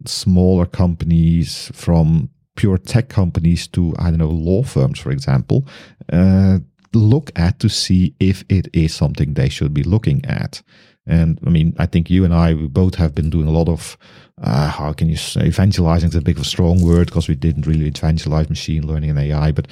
[0.05, 5.67] smaller companies from pure tech companies to I don't know law firms, for example,
[6.11, 6.59] uh,
[6.93, 10.61] look at to see if it is something they should be looking at.
[11.07, 13.69] And I mean, I think you and I we both have been doing a lot
[13.69, 13.97] of
[14.41, 17.35] uh, how can you say evangelizing is a bit of a strong word because we
[17.35, 19.51] didn't really evangelize machine learning and AI.
[19.51, 19.67] But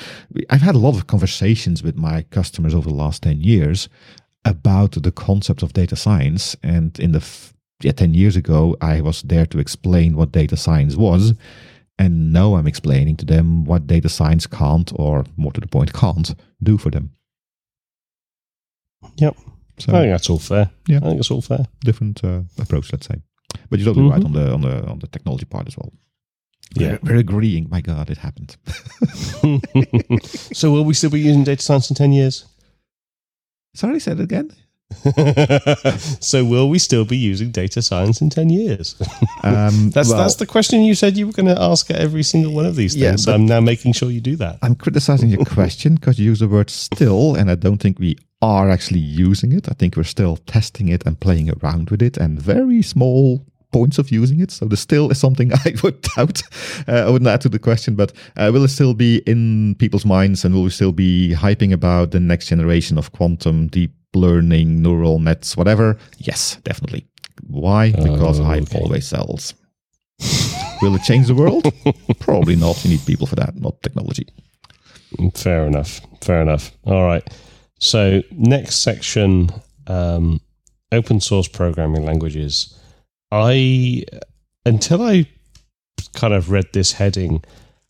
[0.50, 3.90] I've had a lot of conversations with my customers over the last ten years
[4.46, 6.56] about the concept of data science.
[6.64, 7.24] And in the
[7.82, 11.34] yeah, 10 years ago, I was there to explain what data science was.
[11.98, 15.94] And now I'm explaining to them what data science can't, or more to the point,
[15.94, 17.12] can't do for them.
[19.18, 19.36] Yep.
[19.78, 20.70] So, I think that's all fair.
[20.88, 20.98] Yeah.
[20.98, 21.66] I think it's all fair.
[21.84, 23.16] Different uh, approach, let's say.
[23.70, 24.16] But you're totally mm-hmm.
[24.16, 25.92] right on the on the on the technology part as well.
[26.76, 27.70] Yeah, we're, we're agreeing.
[27.70, 28.58] My God, it happened.
[30.24, 32.46] so will we still be using data science in ten years?
[33.76, 34.52] Sorry, say it again.
[36.20, 38.96] so will we still be using data science in 10 years
[39.44, 42.22] um, that's well, that's the question you said you were going to ask at every
[42.22, 44.76] single one of these things yeah, so i'm now making sure you do that i'm
[44.76, 48.70] criticizing your question because you use the word still and i don't think we are
[48.70, 52.40] actually using it i think we're still testing it and playing around with it and
[52.40, 53.44] very small
[53.76, 54.52] points of using it.
[54.52, 56.42] So the still is something I would doubt.
[56.88, 60.06] Uh, I wouldn't add to the question, but uh, will it still be in people's
[60.06, 64.82] minds and will we still be hyping about the next generation of quantum deep learning,
[64.82, 65.98] neural nets, whatever?
[66.18, 67.06] Yes, definitely.
[67.48, 67.92] Why?
[67.92, 68.80] Because hype okay.
[68.80, 69.54] always sells.
[70.82, 71.72] Will it change the world?
[72.20, 72.84] Probably not.
[72.84, 74.28] You need people for that, not technology.
[75.34, 76.02] Fair enough.
[76.22, 76.72] Fair enough.
[76.86, 77.24] All right.
[77.80, 79.50] So, next section
[79.88, 80.40] um,
[80.92, 82.80] open source programming languages.
[83.32, 84.06] I,
[84.66, 85.28] until I
[86.16, 87.44] kind of read this heading,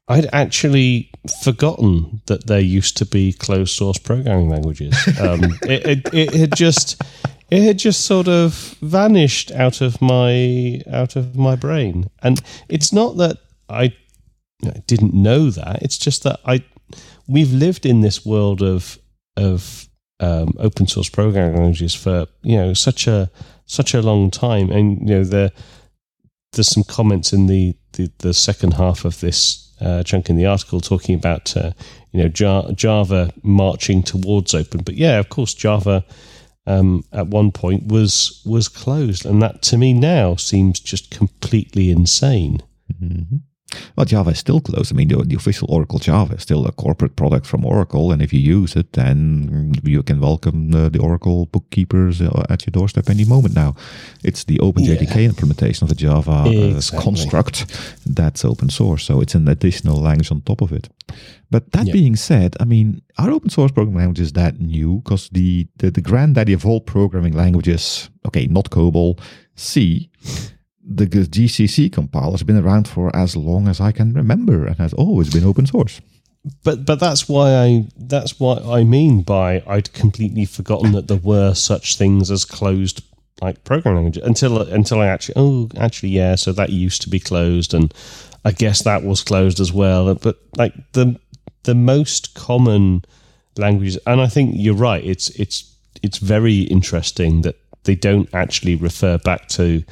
[0.07, 1.09] I'd actually
[1.43, 4.95] forgotten that there used to be closed source programming languages.
[5.19, 7.01] Um, it, it, it, had just
[7.49, 12.39] it had just sort of vanished out of my out of my brain, and
[12.69, 13.37] it's not that
[13.69, 13.93] I,
[14.87, 15.81] didn't know that.
[15.83, 16.63] It's just that I
[17.27, 18.97] we've lived in this world of
[19.37, 19.87] of
[20.19, 23.29] um, open source programming languages for you know such a
[23.65, 25.51] such a long time, and you know the
[26.55, 30.45] there's some comments in the, the, the second half of this uh, chunk in the
[30.45, 31.71] article talking about uh,
[32.11, 34.81] you know Java marching towards open.
[34.83, 36.03] But yeah, of course, Java
[36.65, 41.89] um, at one point was was closed, and that to me now seems just completely
[41.91, 42.61] insane.
[43.01, 43.37] Mm-hmm.
[43.95, 44.93] Well, Java is still closed.
[44.93, 48.21] I mean, the, the, official Oracle Java is still a corporate product from Oracle, and
[48.21, 52.71] if you use it, then you can welcome the, the Oracle bookkeepers uh, at your
[52.71, 53.75] doorstep any moment now.
[54.23, 55.29] It's the OpenJDK yeah.
[55.29, 57.03] implementation of the Java uh, exactly.
[57.03, 57.65] construct
[58.05, 60.89] that's open source, so it's an additional language on top of it.
[61.49, 61.93] But that yeah.
[61.93, 65.01] being said, I mean, are open source programming languages that new?
[65.03, 69.19] Because the, the the granddaddy of all programming languages, okay, not COBOL,
[69.55, 70.09] C
[70.87, 74.93] the GCC compiler has been around for as long as I can remember and has
[74.93, 75.99] always been open source.
[76.63, 81.17] But but that's why I that's what I mean by I'd completely forgotten that there
[81.17, 83.03] were such things as closed
[83.41, 87.19] like programming languages until until I actually oh actually yeah so that used to be
[87.19, 87.91] closed and
[88.45, 90.13] I guess that was closed as well.
[90.13, 91.19] But like the
[91.63, 93.03] the most common
[93.57, 95.03] languages and I think you're right.
[95.03, 99.83] It's it's it's very interesting that they don't actually refer back to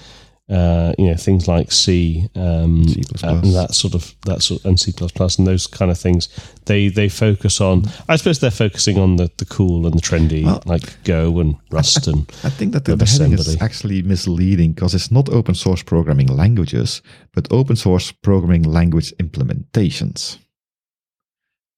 [0.50, 3.02] uh, you know things like C, um, C++.
[3.24, 6.28] and that sort of that sort and C and those kind of things.
[6.66, 7.86] They they focus on.
[8.10, 11.56] I suppose they're focusing on the, the cool and the trendy, well, like Go and
[11.72, 12.30] Rust and.
[12.44, 16.28] I think that the, the heading is actually misleading because it's not open source programming
[16.28, 17.02] languages,
[17.34, 20.38] but open source programming language implementations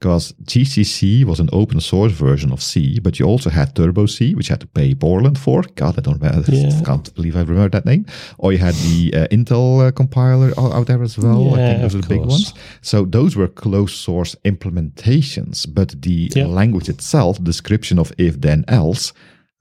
[0.05, 4.35] because GCC was an open source version of C, but you also had Turbo C,
[4.35, 5.63] which you had to pay Borland for.
[5.73, 6.81] God, I don't yeah.
[6.85, 8.05] can't believe I remember that name.
[8.37, 11.41] Or you had the uh, Intel uh, compiler out there as well.
[11.45, 12.53] Yeah, I think those are the big ones.
[12.83, 16.45] So those were closed source implementations, but the yeah.
[16.45, 19.11] language itself, description of if then else,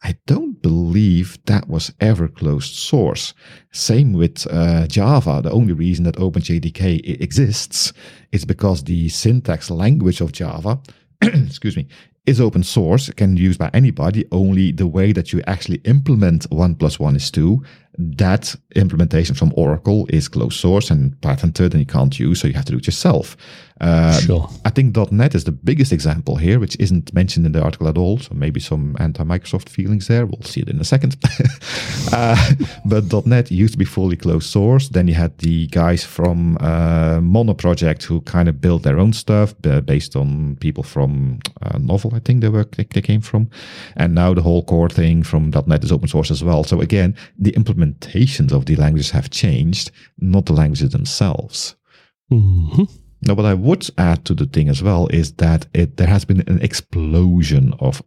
[0.04, 3.32] I don't believe that was ever closed source.
[3.72, 5.40] Same with uh, Java.
[5.42, 7.94] The only reason that OpenJDK exists
[8.30, 10.78] is because the syntax language of Java,
[11.22, 11.88] excuse me,
[12.26, 14.26] is open source, can be used by anybody.
[14.30, 17.62] Only the way that you actually implement one plus one is two
[17.96, 22.54] that implementation from Oracle is closed source and patented and you can't use, so you
[22.54, 23.36] have to do it yourself.
[23.80, 24.48] Uh, sure.
[24.64, 27.98] I think .NET is the biggest example here, which isn't mentioned in the article at
[27.98, 28.18] all.
[28.18, 30.26] So maybe some anti-Microsoft feelings there.
[30.26, 31.16] We'll see it in a second.
[32.12, 32.52] uh,
[32.84, 34.88] but .NET used to be fully closed source.
[34.88, 39.12] Then you had the guys from uh, Mono Project who kind of built their own
[39.12, 43.50] stuff based on people from uh, Novell, I think they were they, they came from.
[43.96, 46.62] And now the whole core thing from .NET is open source as well.
[46.62, 51.76] So again, the implementation implementations of the languages have changed, not the languages themselves.
[52.30, 52.84] Mm-hmm.
[53.22, 56.24] Now, what I would add to the thing as well is that it, there has
[56.24, 58.02] been an explosion of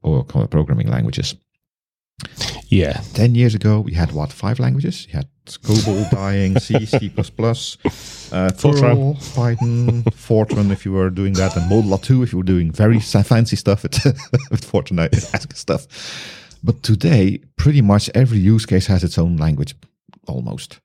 [0.50, 1.36] programming languages.
[2.68, 3.02] Yeah.
[3.13, 5.08] 10 years ago, we had what, five languages?
[5.08, 11.56] You had COBOL dying, C, C++, uh, Perl, Python, Fortran if you were doing that,
[11.56, 14.04] and Modula 2 if you were doing very fancy stuff with,
[14.52, 15.88] with Fortran stuff.
[16.63, 19.76] But today, pretty much every use case has its own language,
[20.28, 20.80] almost.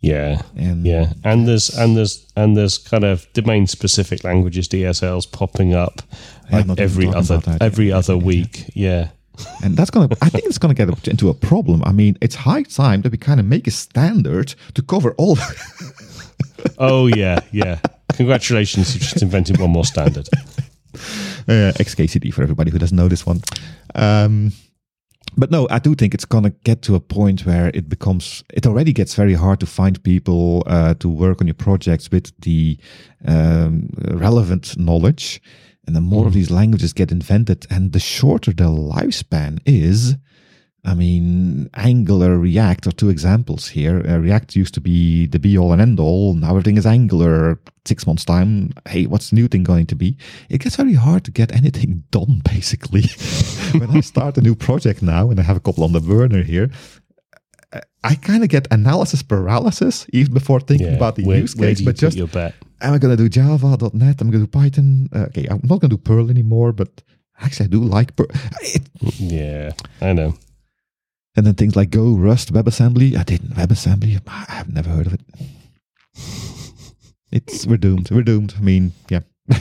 [0.00, 5.30] Yeah, and yeah, and there's and there's and there's kind of domain specific languages DSLs
[5.30, 6.02] popping up
[6.50, 8.64] like every other every other week.
[8.74, 9.10] Yeah.
[9.64, 11.82] and that's gonna i think it's gonna get into a problem.
[11.84, 15.38] I mean it's high time that we kind of make a standard to cover all
[16.78, 17.38] oh yeah.
[17.52, 17.78] Yeah.
[18.14, 20.28] Congratulations you just invented one more standard.
[21.48, 23.40] Uh, xkcd for everybody who doesn't know this one.
[23.96, 24.52] Um,
[25.36, 28.44] but no, I do think it's going to get to a point where it becomes,
[28.52, 32.38] it already gets very hard to find people uh, to work on your projects with
[32.40, 32.78] the
[33.26, 35.40] um, relevant knowledge.
[35.86, 36.28] And the more mm.
[36.28, 40.16] of these languages get invented and the shorter the lifespan is,
[40.84, 44.04] I mean, Angular, React are two examples here.
[44.08, 46.34] Uh, React used to be the be all and end all.
[46.34, 47.60] Now everything is Angular.
[47.84, 50.16] Six months time, hey, what's the new thing going to be?
[50.48, 53.02] It gets very hard to get anything done, basically.
[53.78, 56.42] when I start a new project now, and I have a couple on the burner
[56.42, 56.70] here,
[58.04, 61.80] I kind of get analysis paralysis even before thinking yeah, about the where, use case.
[61.80, 64.20] but just, am I going to do Java, .NET?
[64.20, 65.08] I'm going to do Python.
[65.14, 67.02] Uh, okay, I'm not going to do Perl anymore, but
[67.40, 68.26] actually I do like Perl.
[68.60, 68.82] It,
[69.18, 70.34] yeah, I know.
[71.34, 73.16] And then things like Go, Rust, WebAssembly.
[73.16, 74.20] I didn't WebAssembly.
[74.26, 75.20] I've never heard of it.
[77.30, 78.10] It's we're doomed.
[78.10, 78.54] We're doomed.
[78.58, 79.20] I mean, yeah.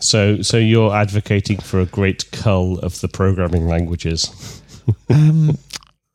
[0.00, 4.60] so, so you're advocating for a great cull of the programming languages.
[5.08, 5.56] um,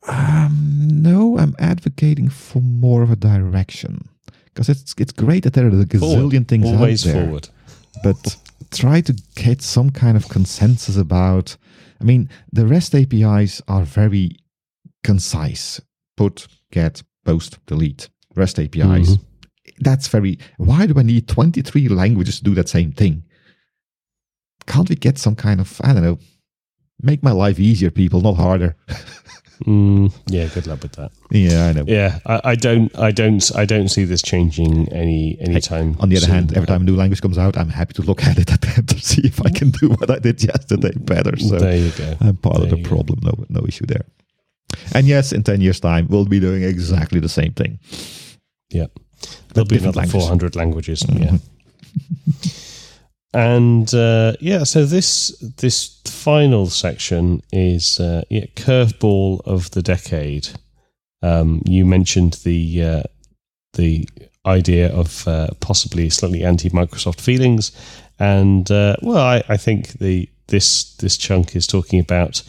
[0.06, 4.08] um, no, I'm advocating for more of a direction
[4.44, 6.48] because it's it's great that there are a gazillion forward.
[6.48, 7.24] things Always out there.
[7.24, 7.48] Forward.
[8.04, 8.36] But
[8.70, 11.56] try to get some kind of consensus about
[12.00, 14.36] I mean, the REST APIs are very
[15.04, 15.80] concise
[16.16, 19.10] put, get, post, delete, REST APIs.
[19.16, 19.20] Mhm.
[19.80, 20.38] That's very.
[20.56, 23.24] Why do I need 23 languages to do that same thing?
[24.66, 26.18] Can't we get some kind of, I don't know,
[27.00, 28.76] make my life easier, people, not harder?
[29.64, 31.10] Mm, yeah, good luck with that.
[31.30, 31.84] yeah, I know.
[31.86, 35.96] Yeah, I, I don't, I don't, I don't see this changing any anytime.
[36.00, 36.34] On the other soon.
[36.34, 38.86] hand, every time a new language comes out, I'm happy to look at it again
[38.86, 41.36] to see if I can do what I did yesterday better.
[41.38, 42.16] So there you go.
[42.20, 42.88] I'm part of the you go.
[42.88, 43.18] problem.
[43.22, 44.04] No, no issue there.
[44.94, 47.80] And yes, in 10 years' time, we'll be doing exactly the same thing.
[48.70, 48.86] Yeah,
[49.54, 50.28] there'll be different another languages.
[50.28, 50.38] Mm-hmm.
[50.38, 51.06] 400 languages.
[51.08, 51.38] Yeah.
[53.34, 60.48] And uh, yeah, so this this final section is uh, yeah, curveball of the decade.
[61.22, 63.02] Um, you mentioned the uh,
[63.74, 64.08] the
[64.46, 67.72] idea of uh, possibly slightly anti-Microsoft feelings,
[68.18, 72.42] and uh, well, I, I think the this this chunk is talking about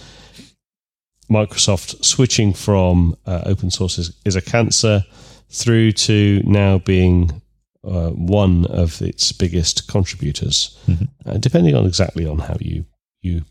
[1.29, 5.03] Microsoft switching from uh, open source is, is a cancer
[5.49, 7.41] through to now being
[7.89, 11.08] uh, one of its biggest contributors, Mhm.
[11.25, 12.86] uh, depending on exactly on how you
[13.21, 13.41] you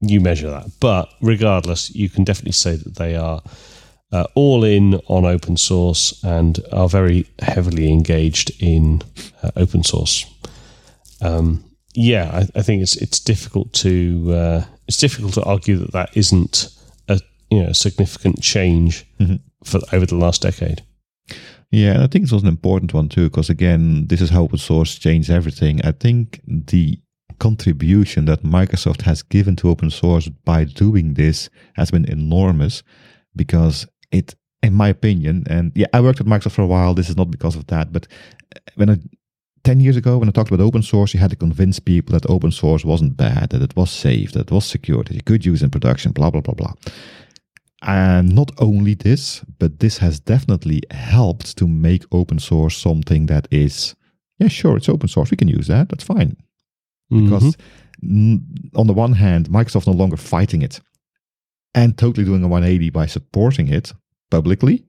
[0.00, 0.66] you measure that.
[0.80, 3.42] But regardless, you can definitely say that they are
[4.12, 9.02] uh, all in on open source and are very heavily engaged in
[9.42, 10.26] uh, open source.
[11.20, 15.92] Um, yeah, I, I think it's it's difficult to uh, it's difficult to argue that
[15.92, 16.68] that isn't
[17.08, 19.40] a you know significant change Mhm.
[19.64, 20.82] for over the last decade.
[21.74, 24.42] Yeah, and I think it was an important one too, because again, this is how
[24.42, 25.80] open source changed everything.
[25.84, 27.00] I think the
[27.40, 32.84] contribution that Microsoft has given to open source by doing this has been enormous
[33.34, 36.94] because it, in my opinion, and yeah, I worked at Microsoft for a while.
[36.94, 38.06] This is not because of that, but
[38.54, 38.98] uh, when I
[39.64, 42.30] 10 years ago, when I talked about open source, you had to convince people that
[42.30, 45.44] open source wasn't bad, that it was safe, that it was secure, that you could
[45.44, 46.74] use in production, blah, blah, blah, blah.
[47.86, 53.46] And not only this, but this has definitely helped to make open source something that
[53.50, 53.94] is,
[54.38, 55.30] yeah, sure, it's open source.
[55.30, 55.90] We can use that.
[55.90, 56.36] That's fine.
[57.10, 57.60] Because Mhm.
[58.02, 58.44] n-
[58.74, 60.80] on the one hand, Microsoft no longer fighting it
[61.74, 63.92] and totally doing a 180 by supporting it
[64.30, 64.84] publicly.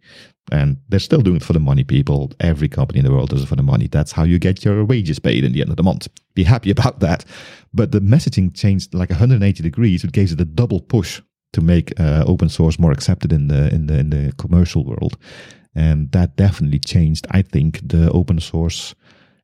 [0.51, 2.31] And they're still doing it for the money, people.
[2.39, 3.88] Every company in the world does it for the money.
[3.88, 6.08] That's how you get your wages paid in the end of the month.
[6.34, 7.25] Be happy about that.
[7.73, 10.03] But the messaging changed like 180 degrees.
[10.05, 11.21] It gave it a double push
[11.56, 15.18] to make uh, open source more accepted in the in the in the commercial world,
[15.74, 17.26] and that definitely changed.
[17.32, 18.94] I think the open source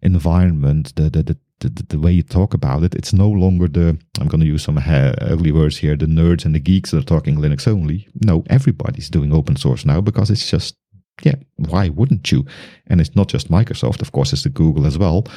[0.01, 3.97] environment, the the the, the, the way you talk about it, it's no longer the
[4.19, 6.97] I'm going to use some ha- ugly words here, the nerds and the geeks that
[6.97, 8.07] are talking Linux only.
[8.25, 10.75] No, everybody's doing open source now because it's just
[11.23, 12.45] yeah, why wouldn't you?
[12.87, 15.27] And it's not just Microsoft, of course, it's the Google as well.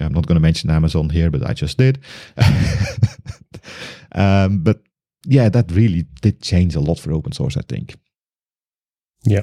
[0.00, 2.00] I'm not going to mention Amazon here, but I just did.
[4.12, 4.80] um, but
[5.24, 7.96] yeah, that really did change a lot for open source, I think.
[9.24, 9.42] Yeah,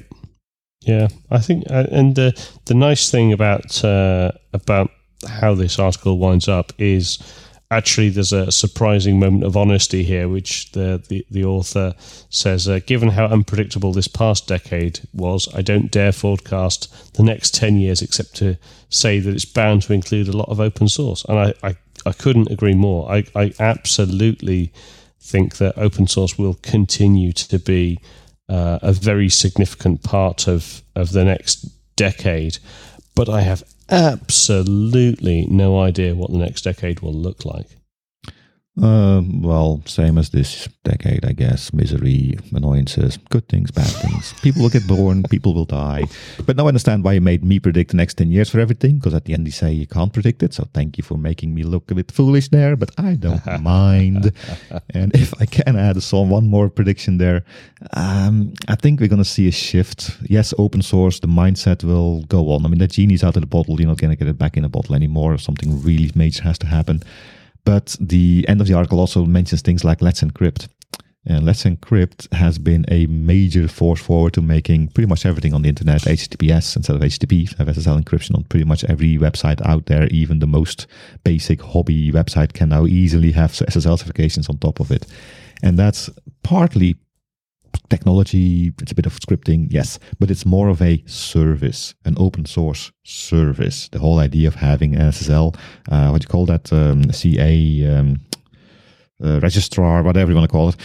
[0.86, 2.34] Yeah, I think, uh, and the
[2.66, 4.92] the nice thing about uh, about
[5.28, 7.18] how this article winds up is
[7.72, 11.96] actually there's a surprising moment of honesty here, which the the, the author
[12.30, 17.56] says, uh, given how unpredictable this past decade was, I don't dare forecast the next
[17.56, 18.58] ten years except to
[18.90, 22.12] say that it's bound to include a lot of open source, and I I, I
[22.12, 23.12] couldn't agree more.
[23.12, 24.72] I, I absolutely
[25.26, 28.00] think that open source will continue to be
[28.48, 32.60] uh, a very significant part of, of the next decade.
[33.16, 37.68] But I have absolutely no idea what the next decade will look like.
[38.82, 41.72] Um, well, same as this decade, I guess.
[41.72, 44.34] Misery, annoyances, good things, bad things.
[44.42, 46.04] People will get born, people will die.
[46.46, 48.96] But now I understand why you made me predict the next 10 years for everything,
[48.96, 50.54] because at the end you say you can't predict it.
[50.54, 54.34] So thank you for making me look a bit foolish there, but I don't mind.
[54.90, 57.46] And if I can add some one more prediction there,
[57.94, 60.18] um, I think we're going to see a shift.
[60.24, 62.66] Yes, open source, the mindset will go on.
[62.66, 63.80] I mean, the genie's out of the bottle.
[63.80, 65.38] You're not going to get it back in the bottle anymore.
[65.38, 67.02] Something really major has to happen.
[67.66, 70.68] But the end of the article also mentions things like Let's Encrypt.
[71.28, 75.64] And Let's Encrypt has been a major force forward to making pretty much everything on
[75.64, 77.58] the internet HTTPS instead of HTTP.
[77.58, 80.08] Have SSL encryption on pretty much every website out there.
[80.08, 80.86] Even the most
[81.24, 85.08] basic hobby website can now easily have SSL certifications on top of it.
[85.64, 86.12] And that's
[86.44, 86.96] partly
[87.90, 92.46] technology, it's a bit of scripting, yes, but it's more of a service, an open
[92.46, 93.90] source service.
[93.90, 95.56] The whole idea of having an SSL,
[95.90, 98.22] uh, what do you call that, um, CA, um,
[99.24, 100.76] uh, registrar, whatever you want to call it,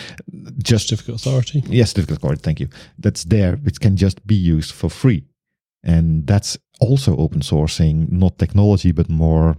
[0.62, 1.62] just Certificate authority.
[1.66, 2.40] Yes, certificate authority.
[2.42, 2.68] Thank you.
[2.98, 5.24] That's there, which can just be used for free,
[5.82, 9.56] and that's also open sourcing, not technology, but more.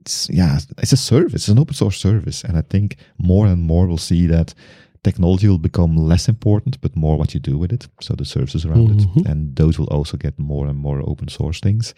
[0.00, 3.62] It's, yeah, it's a service, it's an open source service, and I think more and
[3.62, 4.54] more we'll see that
[5.02, 7.88] technology will become less important, but more what you do with it.
[8.00, 9.16] So the services around Mhm.
[9.20, 11.94] it, and those will also get more and more open source things.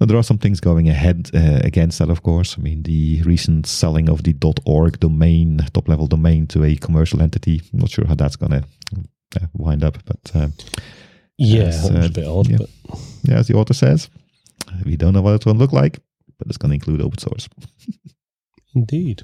[0.00, 2.56] Now there are some things going ahead uh, against that, of course.
[2.58, 4.34] I mean, the recent selling of the
[4.64, 7.60] .org domain, top level domain, to a commercial entity.
[7.72, 8.62] I'm not sure how that's going to
[9.42, 10.48] uh, wind up, but uh,
[11.38, 12.58] Yeah, Yes, that was uh, a bit odd, yeah.
[12.58, 12.70] but
[13.28, 14.08] yeah, as the author says,
[14.84, 15.98] we don't know what it's going to look like,
[16.38, 17.48] but it's going to include open source.
[18.74, 19.22] Indeed.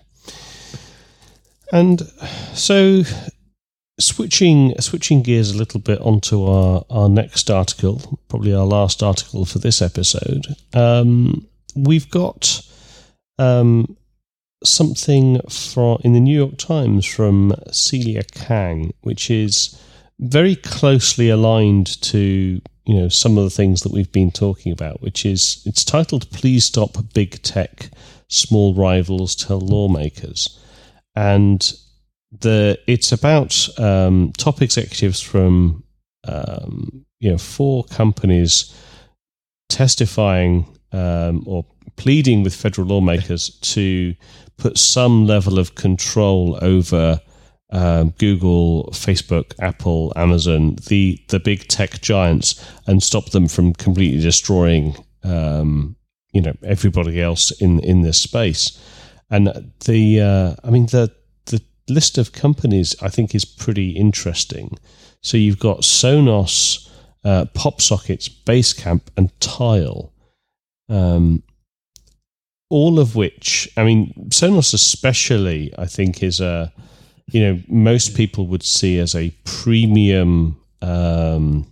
[1.73, 2.01] And
[2.55, 3.03] so
[3.99, 9.45] switching switching gears a little bit onto our, our next article, probably our last article
[9.45, 10.47] for this episode.
[10.75, 12.63] Um, we've got
[13.39, 13.97] um,
[14.65, 19.81] something from in the New York Times from Celia Kang, which is
[20.19, 25.03] very closely aligned to you know some of the things that we've been talking about,
[25.03, 27.91] which is it's titled "Please Stop Big Tech."
[28.29, 30.59] small rivals tell lawmakers,
[31.17, 31.73] and
[32.41, 35.83] the it's about um, top executives from
[36.29, 38.75] um, you know four companies
[39.69, 41.65] testifying um, or
[41.97, 44.15] pleading with federal lawmakers to
[44.59, 47.21] put some level of control over
[47.71, 54.21] um, Google, Facebook, Apple, Amazon, the the big tech giants, and stop them from completely
[54.21, 55.97] destroying um,
[56.33, 58.81] you know everybody else in in this space.
[59.31, 61.13] And the uh, I mean the
[61.47, 64.79] the list of companies I think is pretty interesting.
[65.23, 66.89] So you've got Sonos,
[67.25, 70.13] uh, PopSockets, Basecamp, and Tile.
[70.89, 71.43] Um,
[72.69, 76.73] all of which, I mean, Sonos especially, I think is a,
[77.27, 81.67] you know, most people would see as a premium, um,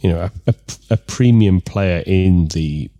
[0.00, 0.54] you know, a, a,
[0.90, 2.90] a premium player in the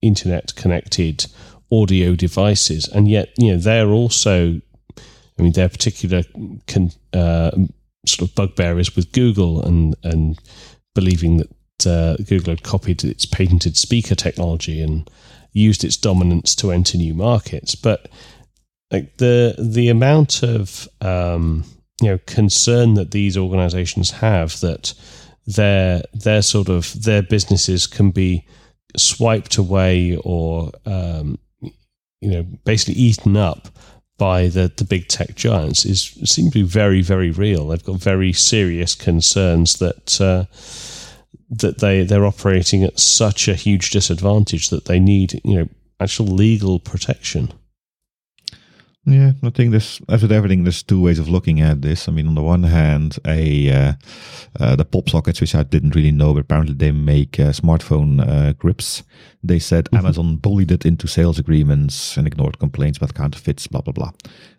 [0.00, 1.26] internet connected
[1.72, 4.60] audio devices, and yet, you know, they're also,
[4.98, 6.22] I mean, their particular
[6.66, 7.50] con, uh,
[8.06, 10.38] sort of bugbear is with Google and and
[10.94, 15.08] believing that uh, Google had copied its patented speaker technology and
[15.52, 17.74] used its dominance to enter new markets.
[17.74, 18.08] But
[18.90, 21.64] like the the amount of um,
[22.00, 24.94] you know concern that these organisations have that
[25.46, 28.46] their their sort of their businesses can be
[28.96, 31.38] swiped away or um,
[32.22, 33.68] you know basically eaten up
[34.16, 37.68] by the, the big tech giants is seems to be very very real.
[37.68, 40.44] They've got very serious concerns that uh,
[41.50, 45.68] that they they're operating at such a huge disadvantage that they need you know
[46.00, 47.52] actual legal protection.
[49.04, 52.08] Yeah, I think there's, as with everything, there's two ways of looking at this.
[52.08, 53.92] I mean, on the one hand, a uh,
[54.60, 58.20] uh, the pop sockets, which I didn't really know, but apparently they make uh, smartphone
[58.24, 59.02] uh, grips.
[59.42, 59.98] They said Mhm.
[59.98, 64.12] Amazon bullied it into sales agreements and ignored complaints about counterfeits, blah blah blah.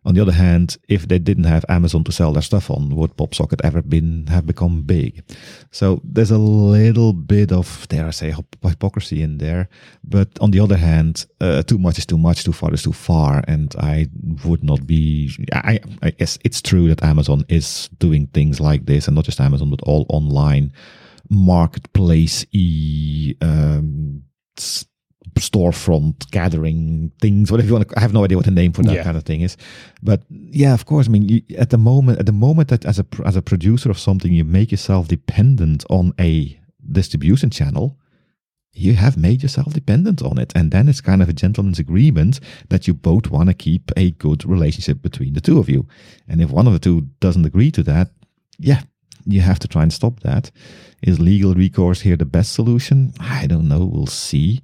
[0.06, 3.16] On the other hand, if they didn't have Amazon to sell their stuff on, would
[3.16, 5.24] PopSocket ever been have become big?
[5.72, 9.70] So there's a little bit of, dare I say, hypocrisy in there.
[10.04, 12.92] But on the other hand, uh, too much is too much, too far is too
[12.94, 14.08] far, and I
[14.46, 15.32] would not be.
[15.54, 19.40] I, I guess it's true that Amazon is doing things like this, and not just
[19.42, 20.72] Amazon, but all online
[21.30, 24.24] marketplace e um,
[25.36, 27.98] storefront gathering things, whatever you want to.
[27.98, 29.04] I have no idea what the name for that Yeah.
[29.04, 29.58] kind of thing is,
[30.02, 31.08] but yeah, of course.
[31.08, 33.90] I mean, you, at the moment, at the moment that as a as a producer
[33.90, 36.60] of something, you make yourself dependent on a
[36.92, 37.98] distribution channel
[38.74, 40.52] you have made yourself dependent on it.
[40.56, 44.12] And then it's kind of a gentleman's agreement that you both want to keep a
[44.12, 45.88] good relationship between the two of you.
[46.28, 48.10] And if one of the two doesn't agree to that,
[48.58, 48.82] yeah,
[49.26, 50.52] you have to try and stop that.
[51.02, 53.14] Is legal recourse here the best solution?
[53.20, 53.86] I don't know.
[53.86, 54.62] We'll see.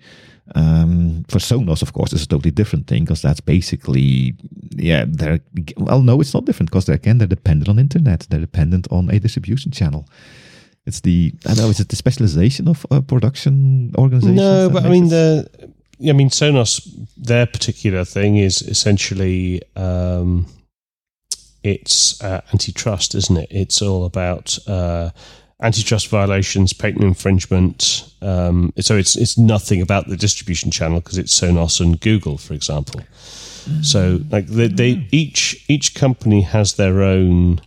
[0.55, 4.35] Um, for Sonos, of course, it's a totally different thing because that's basically,
[4.71, 5.41] yeah, they're,
[5.77, 8.25] well, no, it's not different because they're, again, they're dependent on internet.
[8.29, 10.07] They're dependent on a distribution channel.
[10.89, 11.69] It's the I don't know.
[11.69, 14.35] Is it the specialization of uh, production organizations?
[14.35, 15.47] No, but I mean the
[16.07, 16.81] I mean Sonos
[17.15, 20.47] their particular thing is essentially um,
[21.63, 23.49] it's uh, antitrust, isn't it?
[23.51, 25.11] It's all about uh,
[25.61, 28.11] antitrust violations, patent infringement.
[28.21, 32.53] Um, so it's it's nothing about the distribution channel because it's Sonos and Google, for
[32.53, 33.01] example.
[33.83, 37.61] So like they, they each each company has their own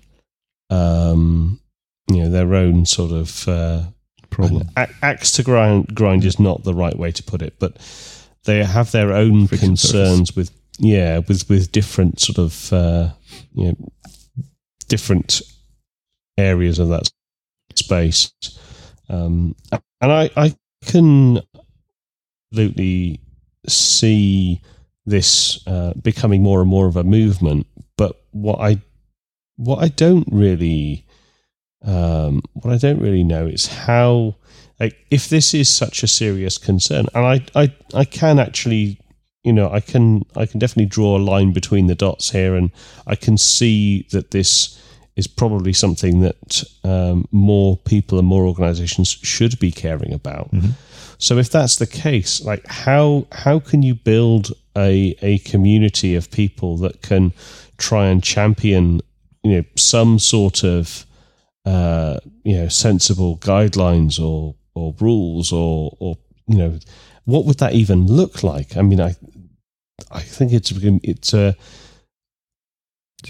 [0.70, 1.60] um,
[2.08, 3.82] you know their own sort of uh,
[4.30, 4.68] problem.
[4.76, 7.76] a- axe to grind, grind is not the right way to put it, but
[8.44, 13.10] they have their own Friction concerns with yeah with with different sort of uh,
[13.54, 13.88] you know
[14.88, 15.42] different
[16.38, 17.10] areas of that
[17.74, 18.32] space,
[19.08, 19.54] um,
[20.00, 21.40] and I I can
[22.52, 23.20] absolutely
[23.68, 24.60] see
[25.06, 27.66] this uh, becoming more and more of a movement.
[27.96, 28.80] But what I
[29.56, 31.06] what I don't really,
[31.84, 34.36] um, what I don't really know is how,
[34.78, 39.00] like, if this is such a serious concern, and I, I, I can actually,
[39.42, 42.70] you know, I can, I can definitely draw a line between the dots here, and
[43.06, 44.78] I can see that this
[45.16, 50.50] is probably something that um, more people and more organisations should be caring about.
[50.52, 50.70] Mm-hmm.
[51.18, 56.30] So if that's the case, like how how can you build a a community of
[56.30, 57.32] people that can
[57.76, 59.00] try and champion
[59.44, 61.06] you know some sort of
[61.64, 66.78] uh, you know sensible guidelines or or rules or or you know
[67.24, 68.76] what would that even look like?
[68.76, 69.14] I mean, I
[70.10, 71.56] I think it's it's a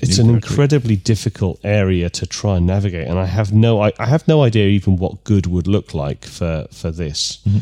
[0.00, 4.06] it's an incredibly difficult area to try and navigate, and I have no I, I
[4.06, 7.40] have no idea even what good would look like for for this.
[7.46, 7.58] Mm-hmm.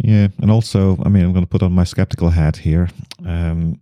[0.00, 2.88] Yeah, and also, I mean, I'm going to put on my skeptical hat here.
[3.26, 3.80] Um,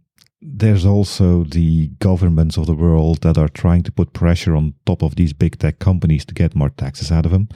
[0.49, 5.03] there's also the governments of the world that are trying to put pressure on top
[5.03, 7.49] of these big tech companies to get more taxes out of them.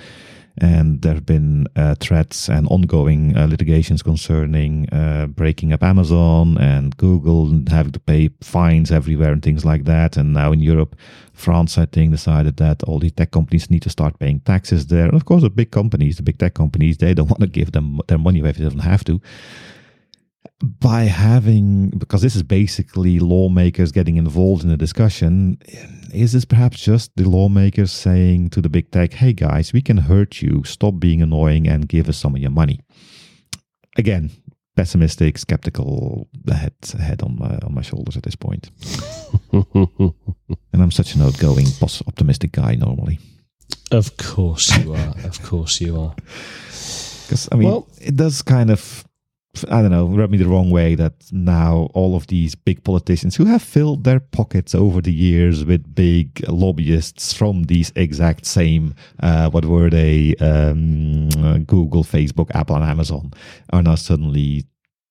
[0.58, 6.58] And there have been uh, threats and ongoing uh, litigations concerning uh, breaking up Amazon
[6.58, 10.16] and Google and having to pay fines everywhere and things like that.
[10.16, 10.96] And now in Europe,
[11.32, 15.04] France, I think, decided that all these tech companies need to start paying taxes there.
[15.04, 17.70] And of course, the big companies, the big tech companies, they don't want to give
[17.70, 19.20] them their money away if they don't have to
[20.62, 25.58] by having because this is basically lawmakers getting involved in the discussion
[26.12, 29.96] is this perhaps just the lawmakers saying to the big tech hey guys we can
[29.96, 30.62] hurt you.
[30.64, 32.80] Stop being annoying and give us some of your money.
[33.96, 34.30] Again
[34.76, 38.70] pessimistic skeptical head head on my on my shoulders at this point.
[40.72, 41.66] And i'm such an outgoing
[42.06, 43.18] optimistic guy normally.
[43.90, 45.14] Of course you are.
[45.24, 46.14] Of course you are.
[47.26, 49.04] Because i mean well, it does kind of
[49.68, 53.36] I don't know, rub me the wrong way that now all of these big politicians
[53.36, 58.94] who have filled their pockets over the years with big lobbyists from these exact same,
[59.20, 61.28] uh, what were they, um,
[61.64, 63.32] Google, Facebook, Apple, and Amazon,
[63.72, 64.64] are now suddenly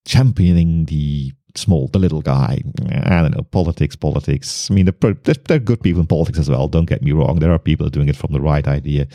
[0.05, 2.61] championing the small, the little guy.
[2.89, 4.69] I don't know, politics, politics.
[4.69, 4.95] I mean, there
[5.49, 7.39] are good people in politics as well, don't get me wrong.
[7.39, 9.07] There are people doing it from the right idea.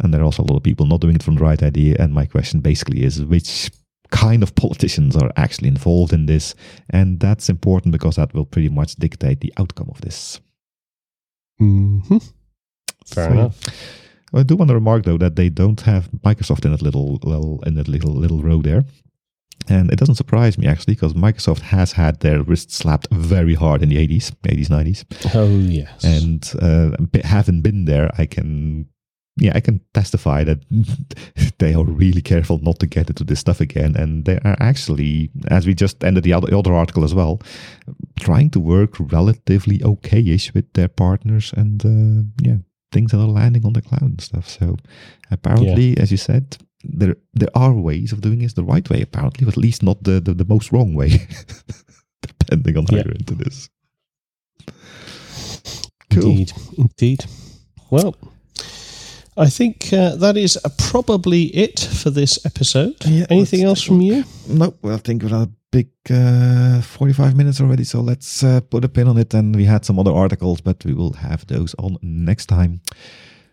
[0.00, 1.96] And there are also a lot of people not doing it from the right idea.
[1.98, 3.70] And my question basically is which
[4.10, 6.54] kind of politicians are actually involved in this.
[6.90, 10.40] And that's important because that will pretty much dictate the outcome of this.
[11.60, 12.18] Mm-hmm.
[13.06, 13.60] Fair so, enough.
[14.34, 17.62] I do want to remark though that they don't have Microsoft in that little, little
[17.64, 18.84] in that little little row there.
[19.68, 23.82] And it doesn't surprise me actually, because Microsoft has had their wrist slapped very hard
[23.82, 25.34] in the 80s, 80s, 90s.
[25.34, 26.04] Oh, yes.
[26.04, 28.88] And uh, having been there, I can
[29.38, 30.58] yeah, I can testify that
[31.58, 33.96] they are really careful not to get into this stuff again.
[33.96, 37.40] And they are actually, as we just ended the other, other article as well,
[38.18, 42.58] trying to work relatively okay-ish with their partners and, uh, yeah,
[42.92, 44.48] things that are landing on the cloud and stuff.
[44.48, 44.76] So
[45.30, 46.02] apparently, yeah.
[46.02, 49.54] as you said, there there are ways of doing this the right way, apparently, but
[49.54, 51.10] at least not the, the, the most wrong way,
[52.22, 53.02] depending on how yeah.
[53.04, 53.68] you're into this.
[56.10, 56.30] Cool.
[56.30, 56.52] Indeed.
[56.78, 57.24] Indeed.
[57.90, 58.14] Well,
[59.38, 62.96] I think uh, that is uh, probably it for this episode.
[63.04, 64.24] Yeah, Anything else from you?
[64.48, 68.84] No, well, I think we're a big uh, 45 minutes already, so let's uh, put
[68.84, 69.32] a pin on it.
[69.34, 72.80] And we had some other articles, but we will have those on next time.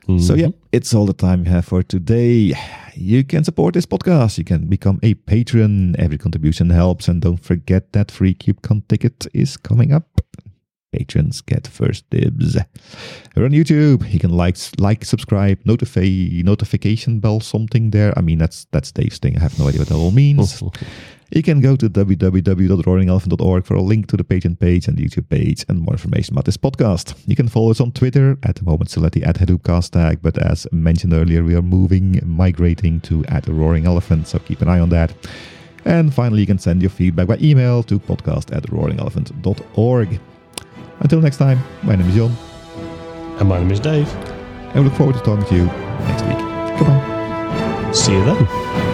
[0.08, 0.20] Mm-hmm.
[0.20, 2.54] So, yeah, it's all the time we have for today.
[2.96, 4.38] You can support this podcast.
[4.38, 5.96] You can become a patron.
[6.00, 7.08] Every contribution helps.
[7.08, 10.22] And don't forget that free KubeCon ticket is coming up
[10.96, 12.58] patrons get first dibs.
[13.36, 14.12] We're on YouTube.
[14.12, 16.08] You can like, like, subscribe, notify,
[16.44, 18.14] notification bell, something there.
[18.18, 19.38] I mean, that's that's Dave's thing.
[19.38, 20.64] I have no idea what that all means.
[21.36, 25.30] you can go to www.roaringelephant.org for a link to the Patreon page and the YouTube
[25.30, 27.16] page and more information about this podcast.
[27.28, 30.20] You can follow us on Twitter at the moment still at the at Hadoopcast tag,
[30.22, 34.70] but as mentioned earlier, we are moving, migrating to at Roaring Elephant, so keep an
[34.70, 35.14] eye on that.
[35.86, 40.20] And finally, you can send your feedback by email to podcast at roaringelephant.org.
[41.00, 42.36] Until next time, my name is John.
[43.40, 44.08] And my name is Dave.
[44.74, 46.38] And we look forward to talking to you next week.
[46.80, 47.92] Goodbye.
[47.94, 48.85] See you then.